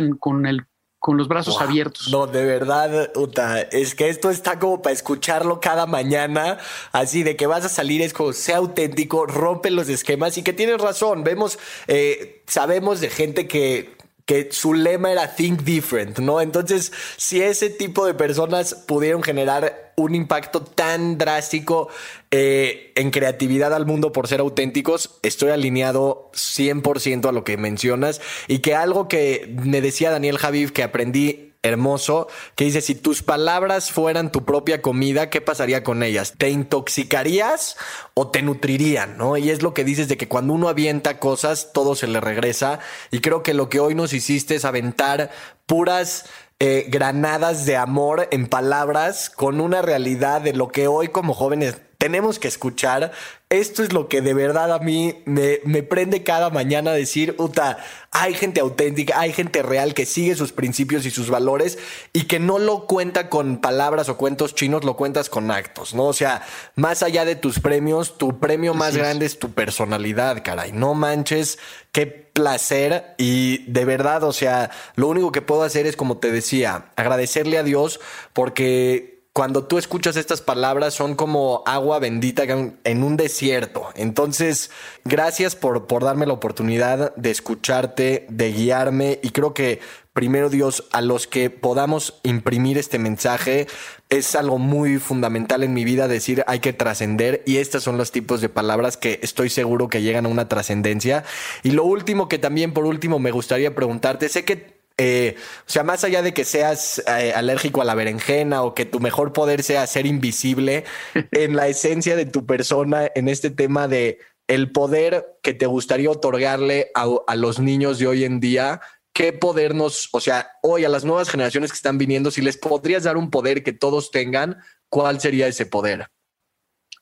el 0.47 0.67
con 1.03 1.17
los 1.17 1.27
brazos 1.27 1.61
abiertos. 1.61 2.11
No, 2.13 2.29
de 2.29 2.45
verdad, 2.45 3.11
Uta, 3.17 3.61
es 3.61 3.97
que 3.97 4.09
esto 4.09 4.31
está 4.31 4.61
como 4.61 4.83
para 4.83 4.93
escucharlo 4.93 5.59
cada 5.61 5.85
mañana, 5.85 6.59
así 6.93 7.25
de 7.25 7.35
que 7.35 7.49
vas 7.49 7.65
a 7.65 7.69
salir, 7.69 8.03
es 8.03 8.13
como 8.13 8.33
sea 8.33 8.59
auténtico, 8.59 9.27
rompe 9.27 9.73
los 9.73 9.89
esquemas 9.89 10.39
y 10.39 10.45
que 10.45 10.53
tienes 10.53 10.81
razón. 10.81 11.25
Vemos, 11.25 11.59
eh, 11.89 12.45
sabemos 12.47 13.01
de 13.01 13.11
gente 13.11 13.49
que 13.49 13.97
que 14.33 14.49
su 14.51 14.73
lema 14.73 15.13
era 15.13 15.35
Think 15.35 15.61
Different, 15.61 16.19
¿no? 16.19 16.41
Entonces, 16.41 16.91
si 17.19 17.43
ese 17.43 17.69
tipo 17.69 18.07
de 18.07 18.15
personas 18.15 18.75
pudieron 18.75 19.23
generar 19.23 19.93
un 19.95 20.15
impacto 20.15 20.63
tan 20.63 21.19
drástico 21.19 21.91
eh, 22.31 22.93
en 22.95 23.11
creatividad 23.11 23.75
al 23.75 23.85
mundo 23.85 24.11
por 24.11 24.29
ser 24.29 24.41
auténticos, 24.41 25.19
estoy 25.23 25.51
alineado 25.51 26.31
100% 26.33 27.29
a 27.29 27.33
lo 27.33 27.45
que 27.45 27.59
mencionas 27.59 28.23
y 28.49 28.61
que 28.61 28.75
algo 28.75 29.07
que 29.07 29.55
me 29.63 29.83
decía 29.83 30.11
Daniel 30.11 30.39
Javiv 30.39 30.73
que 30.73 30.83
aprendí 30.83 31.52
hermoso 31.63 32.29
que 32.57 32.65
dice, 32.65 32.81
si 32.81 32.95
tus 32.95 33.23
palabras 33.23 33.93
fueran 33.93 34.33
tu 34.33 34.45
propia 34.45 34.83
comida, 34.83 35.31
¿qué 35.31 35.41
pasaría 35.41 35.85
con 35.85 36.03
ellas? 36.03 36.35
¿Te 36.37 36.51
intoxicarías 36.51 37.77
o 38.15 38.29
te 38.29 38.43
nutrirían? 38.43 39.17
¿no? 39.17 39.37
Y 39.37 39.51
es 39.51 39.63
lo 39.63 39.73
que 39.73 39.85
dices 39.85 40.09
de 40.09 40.17
que 40.17 40.29
cuando 40.29 40.55
uno 40.55 40.69
avienta 40.69 41.19
cosas, 41.19 41.73
todo 41.73 41.95
se 41.95 42.09
le 42.09 42.21
regresa. 42.21 42.81
Y 43.11 43.21
creo 43.21 43.43
que 43.43 43.55
lo 43.55 43.69
que 43.69 43.81
hoy 43.81 43.95
nos 43.95 44.13
hiciste 44.13 44.57
es 44.57 44.65
aventar 44.65 45.31
puras... 45.67 46.27
Eh, 46.65 46.87
granadas 46.89 47.67
de 47.67 47.77
amor 47.77 48.29
en 48.31 48.47
palabras 48.47 49.31
con 49.31 49.61
una 49.61 49.83
realidad 49.83 50.41
de 50.41 50.53
lo 50.53 50.69
que 50.69 50.87
hoy 50.87 51.09
como 51.09 51.35
jóvenes 51.35 51.75
tenemos 52.03 52.41
que 52.41 52.49
escuchar. 52.49 53.13
Esto 53.49 53.85
es 53.85 53.93
lo 53.93 54.09
que 54.09 54.23
de 54.23 54.35
verdad 54.35 54.73
a 54.73 54.81
mí 54.81 55.23
me, 55.25 55.61
me 55.65 55.85
prende 55.85 56.25
cada 56.25 56.51
mañana 56.51 56.91
decir, 56.91 57.37
Uta, 57.39 57.79
hay 58.11 58.35
gente 58.35 58.59
auténtica, 58.59 59.21
hay 59.21 59.33
gente 59.33 59.63
real 59.63 59.95
que 59.95 60.05
sigue 60.05 60.35
sus 60.35 60.51
principios 60.51 61.07
y 61.07 61.13
sus 61.13 61.31
valores 61.31 61.79
y 62.13 62.25
que 62.25 62.41
no 62.41 62.59
lo 62.59 62.89
cuenta 62.89 63.31
con 63.31 63.59
palabras 63.59 64.09
o 64.09 64.17
cuentos 64.17 64.57
chinos, 64.57 64.83
lo 64.83 64.97
cuentas 64.97 65.31
con 65.31 65.53
actos, 65.53 65.95
¿no? 65.95 66.07
O 66.07 66.13
sea, 66.13 66.43
más 66.75 67.05
allá 67.05 67.25
de 67.25 67.37
tus 67.37 67.61
premios, 67.61 68.19
tu 68.19 68.41
premio 68.41 68.75
más 68.75 68.97
grande 68.97 69.25
es 69.25 69.39
tu 69.39 69.53
personalidad, 69.53 70.43
caray. 70.43 70.73
No 70.73 70.95
manches, 70.95 71.61
qué 71.93 72.07
placer 72.07 73.15
y 73.17 73.59
de 73.71 73.85
verdad, 73.85 74.25
o 74.25 74.33
sea, 74.33 74.71
lo 74.97 75.07
único 75.07 75.31
que 75.31 75.41
puedo 75.41 75.63
hacer 75.63 75.87
es, 75.87 75.95
como 75.95 76.19
te 76.19 76.33
decía, 76.33 76.87
agradecerle 76.97 77.59
a 77.59 77.63
Dios 77.63 78.01
porque 78.33 79.12
cuando 79.33 79.65
tú 79.65 79.79
escuchas 79.79 80.17
estas 80.17 80.43
palabras 80.43 80.93
son 80.93 81.15
como 81.15 81.63
agua 81.65 81.99
bendita 81.99 82.45
en 82.45 83.03
un 83.03 83.17
desierto. 83.17 83.89
Entonces, 83.95 84.71
gracias 85.05 85.57
por, 85.57 85.87
por 85.87 86.05
darme 86.05 86.27
la 86.27 86.35
oportunidad 86.35 87.15
de 87.17 87.31
escucharte, 87.31 88.27
de 88.29 88.53
guiarme 88.53 89.21
y 89.23 89.31
creo 89.31 89.55
que 89.55 89.81
primero 90.13 90.51
Dios, 90.51 90.85
a 90.93 91.01
los 91.01 91.27
que 91.27 91.49
podamos 91.49 92.21
imprimir 92.23 92.77
este 92.77 92.99
mensaje, 92.99 93.67
es 94.11 94.35
algo 94.35 94.59
muy 94.59 94.99
fundamental 94.99 95.63
en 95.63 95.73
mi 95.73 95.85
vida 95.85 96.07
decir 96.09 96.45
hay 96.47 96.61
que 96.61 96.75
trascender 96.75 97.43
y 97.47 97.57
estos 97.57 97.83
son 97.83 97.97
los 97.97 98.13
tipos 98.13 98.43
de 98.43 98.51
palabras 98.51 98.99
que 98.99 99.19
estoy 99.23 99.49
seguro 99.49 99.89
que 99.89 100.03
llegan 100.03 100.27
a 100.27 100.29
una 100.29 100.49
trascendencia. 100.49 101.25
Y 101.63 101.71
lo 101.71 101.85
último 101.85 102.29
que 102.29 102.39
también 102.39 102.75
por 102.75 102.85
último 102.85 103.19
me 103.19 103.31
gustaría 103.31 103.75
preguntarte, 103.75 104.29
sé 104.29 104.45
que 104.45 104.72
Eh, 104.99 105.37
o 105.67 105.71
sea, 105.71 105.83
más 105.83 106.05
allá 106.05 106.23
de 106.23 106.35
que 106.35 106.45
seas 106.45 107.03
eh, 107.07 107.33
alérgico 107.35 107.83
a 107.83 107.85
la 107.85 107.95
berenjena 107.95 108.63
o 108.63 108.75
que 108.75 108.85
tu 108.85 109.01
mejor 109.01 109.33
poder 109.33 109.63
sea 109.63 109.87
ser 109.87 110.07
invisible, 110.07 110.85
en 111.33 111.57
la 111.57 111.69
esencia 111.69 112.17
de 112.17 112.27
tu 112.27 112.47
persona, 112.47 113.11
en 113.15 113.29
este 113.29 113.51
tema 113.51 113.89
de 113.89 114.19
el 114.49 114.73
poder 114.73 115.39
que 115.43 115.55
te 115.55 115.67
gustaría 115.67 116.11
otorgarle 116.11 116.91
a, 116.95 117.09
a 117.27 117.37
los 117.37 117.59
niños 117.59 117.99
de 117.99 118.07
hoy 118.07 118.25
en 118.25 118.41
día, 118.41 118.81
¿qué 119.13 119.33
poder 119.33 119.75
nos, 119.75 120.09
o 120.13 120.21
sea, 120.21 120.53
hoy 120.63 120.85
a 120.85 120.89
las 120.89 121.05
nuevas 121.05 121.31
generaciones 121.31 121.71
que 121.71 121.77
están 121.77 121.99
viniendo, 121.99 122.31
si 122.31 122.43
les 122.43 122.57
podrías 122.57 123.05
dar 123.05 123.17
un 123.17 123.31
poder 123.31 123.63
que 123.63 123.73
todos 123.73 124.11
tengan, 124.11 124.59
¿cuál 124.89 125.21
sería 125.21 125.47
ese 125.47 125.67
poder? 125.67 126.09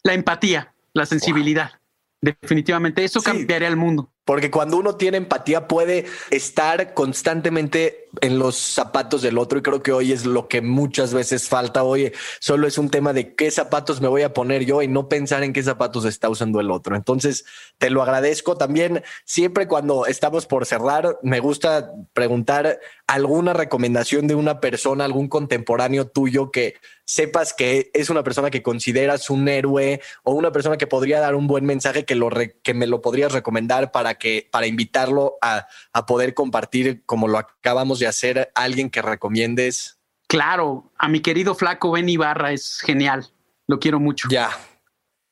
La 0.03 0.15
empatía, 0.15 0.75
la 0.93 1.07
sensibilidad. 1.07 1.73
Definitivamente, 2.21 3.05
eso 3.05 3.23
cambiaría 3.23 3.69
el 3.69 3.77
mundo. 3.77 4.10
Porque 4.25 4.51
cuando 4.51 4.77
uno 4.77 4.97
tiene 4.97 5.17
empatía 5.17 5.67
puede 5.67 6.07
estar 6.31 6.95
constantemente 6.95 8.09
en 8.21 8.39
los 8.39 8.57
zapatos 8.57 9.23
del 9.23 9.39
otro 9.39 9.59
y 9.59 9.63
creo 9.63 9.83
que 9.83 9.93
hoy 9.93 10.13
es 10.13 10.27
lo 10.27 10.49
que 10.49 10.61
muchas 10.61 11.15
veces 11.15 11.49
falta. 11.49 11.83
Hoy 11.83 12.13
solo 12.41 12.67
es 12.67 12.79
un 12.79 12.91
tema 12.91 13.13
de 13.13 13.35
qué 13.35 13.51
zapatos 13.51 14.01
me 14.01 14.09
voy 14.09 14.23
a 14.23 14.35
poner 14.35 14.65
yo 14.65 14.83
y 14.83 14.89
no 14.89 15.09
pensar 15.09 15.43
en 15.43 15.53
qué 15.53 15.63
zapatos 15.63 16.05
está 16.05 16.29
usando 16.29 16.61
el 16.61 16.71
otro. 16.71 16.97
Entonces, 16.97 17.45
te 17.79 17.91
lo 17.91 18.03
agradezco 18.03 18.57
también. 18.57 19.03
Siempre 19.25 19.69
cuando 19.69 20.07
estamos 20.07 20.47
por 20.47 20.67
cerrar, 20.67 21.19
me 21.23 21.41
gusta 21.41 21.93
preguntar 22.13 22.81
alguna 23.07 23.53
recomendación 23.53 24.27
de 24.27 24.35
una 24.35 24.61
persona, 24.61 25.05
algún 25.05 25.29
contemporáneo 25.29 26.07
tuyo 26.07 26.51
que 26.51 26.75
sepas 27.11 27.53
que 27.53 27.91
es 27.93 28.09
una 28.09 28.23
persona 28.23 28.51
que 28.51 28.63
consideras 28.63 29.31
un 29.31 29.49
héroe 29.49 30.01
o 30.23 30.33
una 30.33 30.53
persona 30.53 30.77
que 30.77 30.87
podría 30.87 31.19
dar 31.19 31.35
un 31.35 31.49
buen 31.49 31.65
mensaje 31.65 32.05
que, 32.05 32.15
lo 32.15 32.31
que 32.63 32.73
me 32.73 32.87
lo 32.87 33.01
podrías 33.01 33.33
recomendar 33.33 33.91
para 33.91 34.15
que 34.15 34.49
para 34.53 34.69
invitarlo 34.69 35.37
a, 35.43 35.67
a 35.93 36.07
poder 36.07 36.35
compartir 36.35 37.03
como 37.07 37.27
lo 37.27 37.39
acabamos 37.39 37.99
de 38.01 38.09
hacer, 38.09 38.51
alguien 38.55 38.91
que 38.91 39.03
recomiendes. 39.03 39.99
Claro, 40.27 40.91
a 40.99 41.09
mi 41.09 41.21
querido 41.21 41.55
flaco 41.55 41.93
Ben 41.93 42.09
Ibarra 42.09 42.53
es 42.53 42.81
genial. 42.81 43.29
Lo 43.69 43.79
quiero 43.79 44.01
mucho. 44.01 44.29
Ya, 44.29 44.51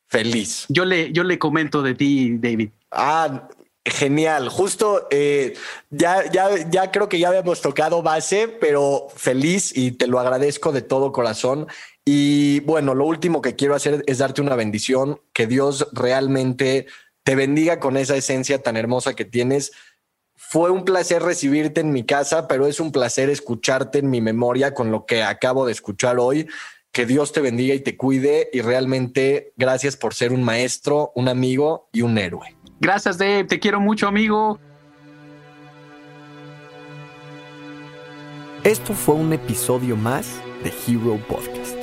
feliz. 0.07 0.65
Yo 0.69 0.85
le, 0.85 1.11
yo 1.11 1.23
le 1.23 1.37
comento 1.37 1.81
de 1.81 1.95
ti, 1.95 2.37
David. 2.37 2.69
Ah, 2.91 3.49
Genial, 3.85 4.49
justo 4.49 5.07
eh, 5.09 5.55
ya, 5.89 6.29
ya, 6.31 6.49
ya 6.69 6.91
creo 6.91 7.09
que 7.09 7.17
ya 7.17 7.29
habíamos 7.29 7.61
tocado 7.61 8.03
base, 8.03 8.47
pero 8.47 9.07
feliz 9.15 9.75
y 9.75 9.91
te 9.91 10.05
lo 10.07 10.19
agradezco 10.19 10.71
de 10.71 10.81
todo 10.81 11.11
corazón. 11.11 11.67
Y 12.05 12.59
bueno, 12.61 12.93
lo 12.93 13.05
último 13.05 13.41
que 13.41 13.55
quiero 13.55 13.75
hacer 13.75 14.03
es 14.05 14.17
darte 14.17 14.41
una 14.41 14.55
bendición, 14.55 15.21
que 15.33 15.47
Dios 15.47 15.87
realmente 15.93 16.87
te 17.23 17.35
bendiga 17.35 17.79
con 17.79 17.97
esa 17.97 18.15
esencia 18.15 18.61
tan 18.61 18.77
hermosa 18.77 19.15
que 19.15 19.25
tienes. 19.25 19.71
Fue 20.41 20.71
un 20.71 20.85
placer 20.85 21.21
recibirte 21.21 21.81
en 21.81 21.91
mi 21.91 22.05
casa, 22.05 22.47
pero 22.47 22.65
es 22.65 22.79
un 22.79 22.93
placer 22.93 23.29
escucharte 23.29 23.99
en 23.99 24.09
mi 24.09 24.21
memoria 24.21 24.73
con 24.73 24.89
lo 24.89 25.05
que 25.05 25.21
acabo 25.21 25.65
de 25.65 25.73
escuchar 25.73 26.17
hoy. 26.17 26.47
Que 26.93 27.05
Dios 27.05 27.33
te 27.33 27.41
bendiga 27.41 27.75
y 27.75 27.81
te 27.81 27.97
cuide 27.97 28.49
y 28.53 28.61
realmente 28.61 29.51
gracias 29.57 29.97
por 29.97 30.13
ser 30.13 30.31
un 30.31 30.41
maestro, 30.41 31.11
un 31.13 31.27
amigo 31.27 31.89
y 31.91 32.03
un 32.03 32.17
héroe. 32.17 32.55
Gracias, 32.79 33.17
Dave. 33.17 33.43
Te 33.43 33.59
quiero 33.59 33.81
mucho, 33.81 34.07
amigo. 34.07 34.57
Esto 38.63 38.93
fue 38.93 39.15
un 39.15 39.33
episodio 39.33 39.97
más 39.97 40.39
de 40.63 40.71
Hero 40.87 41.19
Podcast. 41.27 41.75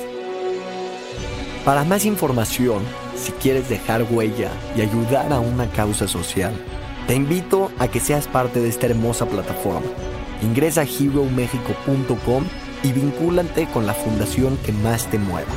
Para 1.63 1.83
más 1.83 2.05
información, 2.05 2.81
si 3.15 3.31
quieres 3.33 3.69
dejar 3.69 4.03
huella 4.09 4.49
y 4.75 4.81
ayudar 4.81 5.31
a 5.31 5.39
una 5.39 5.69
causa 5.71 6.07
social, 6.07 6.53
te 7.07 7.15
invito 7.15 7.71
a 7.79 7.87
que 7.87 8.01
seas 8.01 8.27
parte 8.27 8.59
de 8.59 8.67
esta 8.67 8.87
hermosa 8.87 9.25
plataforma. 9.25 9.87
Ingresa 10.41 10.81
a 10.81 10.83
heromexico.com 10.83 12.43
y 12.83 12.91
vincúlate 12.91 13.65
con 13.67 13.87
la 13.87 13.93
fundación 13.93 14.57
que 14.57 14.73
más 14.73 15.09
te 15.09 15.17
mueva. 15.17 15.51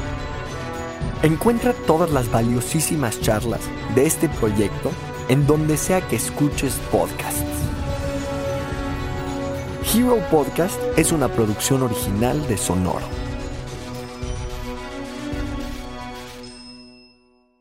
Encuentra 1.23 1.73
todas 1.87 2.11
las 2.13 2.31
valiosísimas 2.31 3.21
charlas 3.21 3.61
de 3.97 4.07
este 4.07 4.29
proyecto 4.29 4.93
en 5.29 5.47
donde 5.47 5.77
sea 5.77 6.01
que 6.01 6.17
escuches 6.17 6.75
podcasts. 6.93 7.45
Hero 9.93 10.19
Podcast 10.31 10.81
es 10.97 11.11
una 11.11 11.29
producción 11.29 11.83
original 11.83 12.47
de 12.47 12.57
Sonoro. 12.57 13.07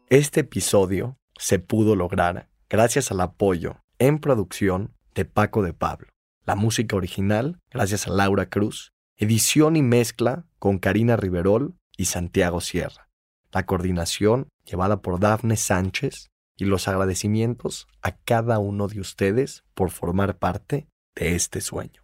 Este 0.10 0.42
episodio 0.42 1.18
se 1.38 1.58
pudo 1.58 1.96
lograr 1.96 2.49
gracias 2.70 3.12
al 3.12 3.20
apoyo 3.22 3.84
en 3.98 4.20
producción 4.20 4.94
de 5.16 5.26
Paco 5.26 5.64
de 5.64 5.74
Pablo. 5.74 6.08
La 6.46 6.56
música 6.56 6.96
original 6.96 7.60
gracias 7.72 8.08
a 8.08 8.12
Laura 8.12 8.48
Cruz. 8.50 8.92
Edición 9.18 9.76
y 9.76 9.82
mezcla 9.82 10.46
con 10.60 10.78
Karina 10.78 11.18
Riverol 11.18 11.76
y 11.98 12.06
Santiago 12.06 12.62
Sierra. 12.62 13.10
La 13.52 13.66
coordinación 13.66 14.48
llevada 14.64 15.02
por 15.02 15.20
Dafne 15.20 15.58
Sánchez 15.58 16.30
y 16.56 16.66
los 16.66 16.88
agradecimientos 16.88 17.88
a 18.02 18.16
cada 18.16 18.60
uno 18.60 18.88
de 18.88 19.00
ustedes 19.00 19.64
por 19.74 19.90
formar 19.90 20.38
parte 20.38 20.88
de 21.16 21.36
este 21.36 21.62
sueño. 21.62 22.04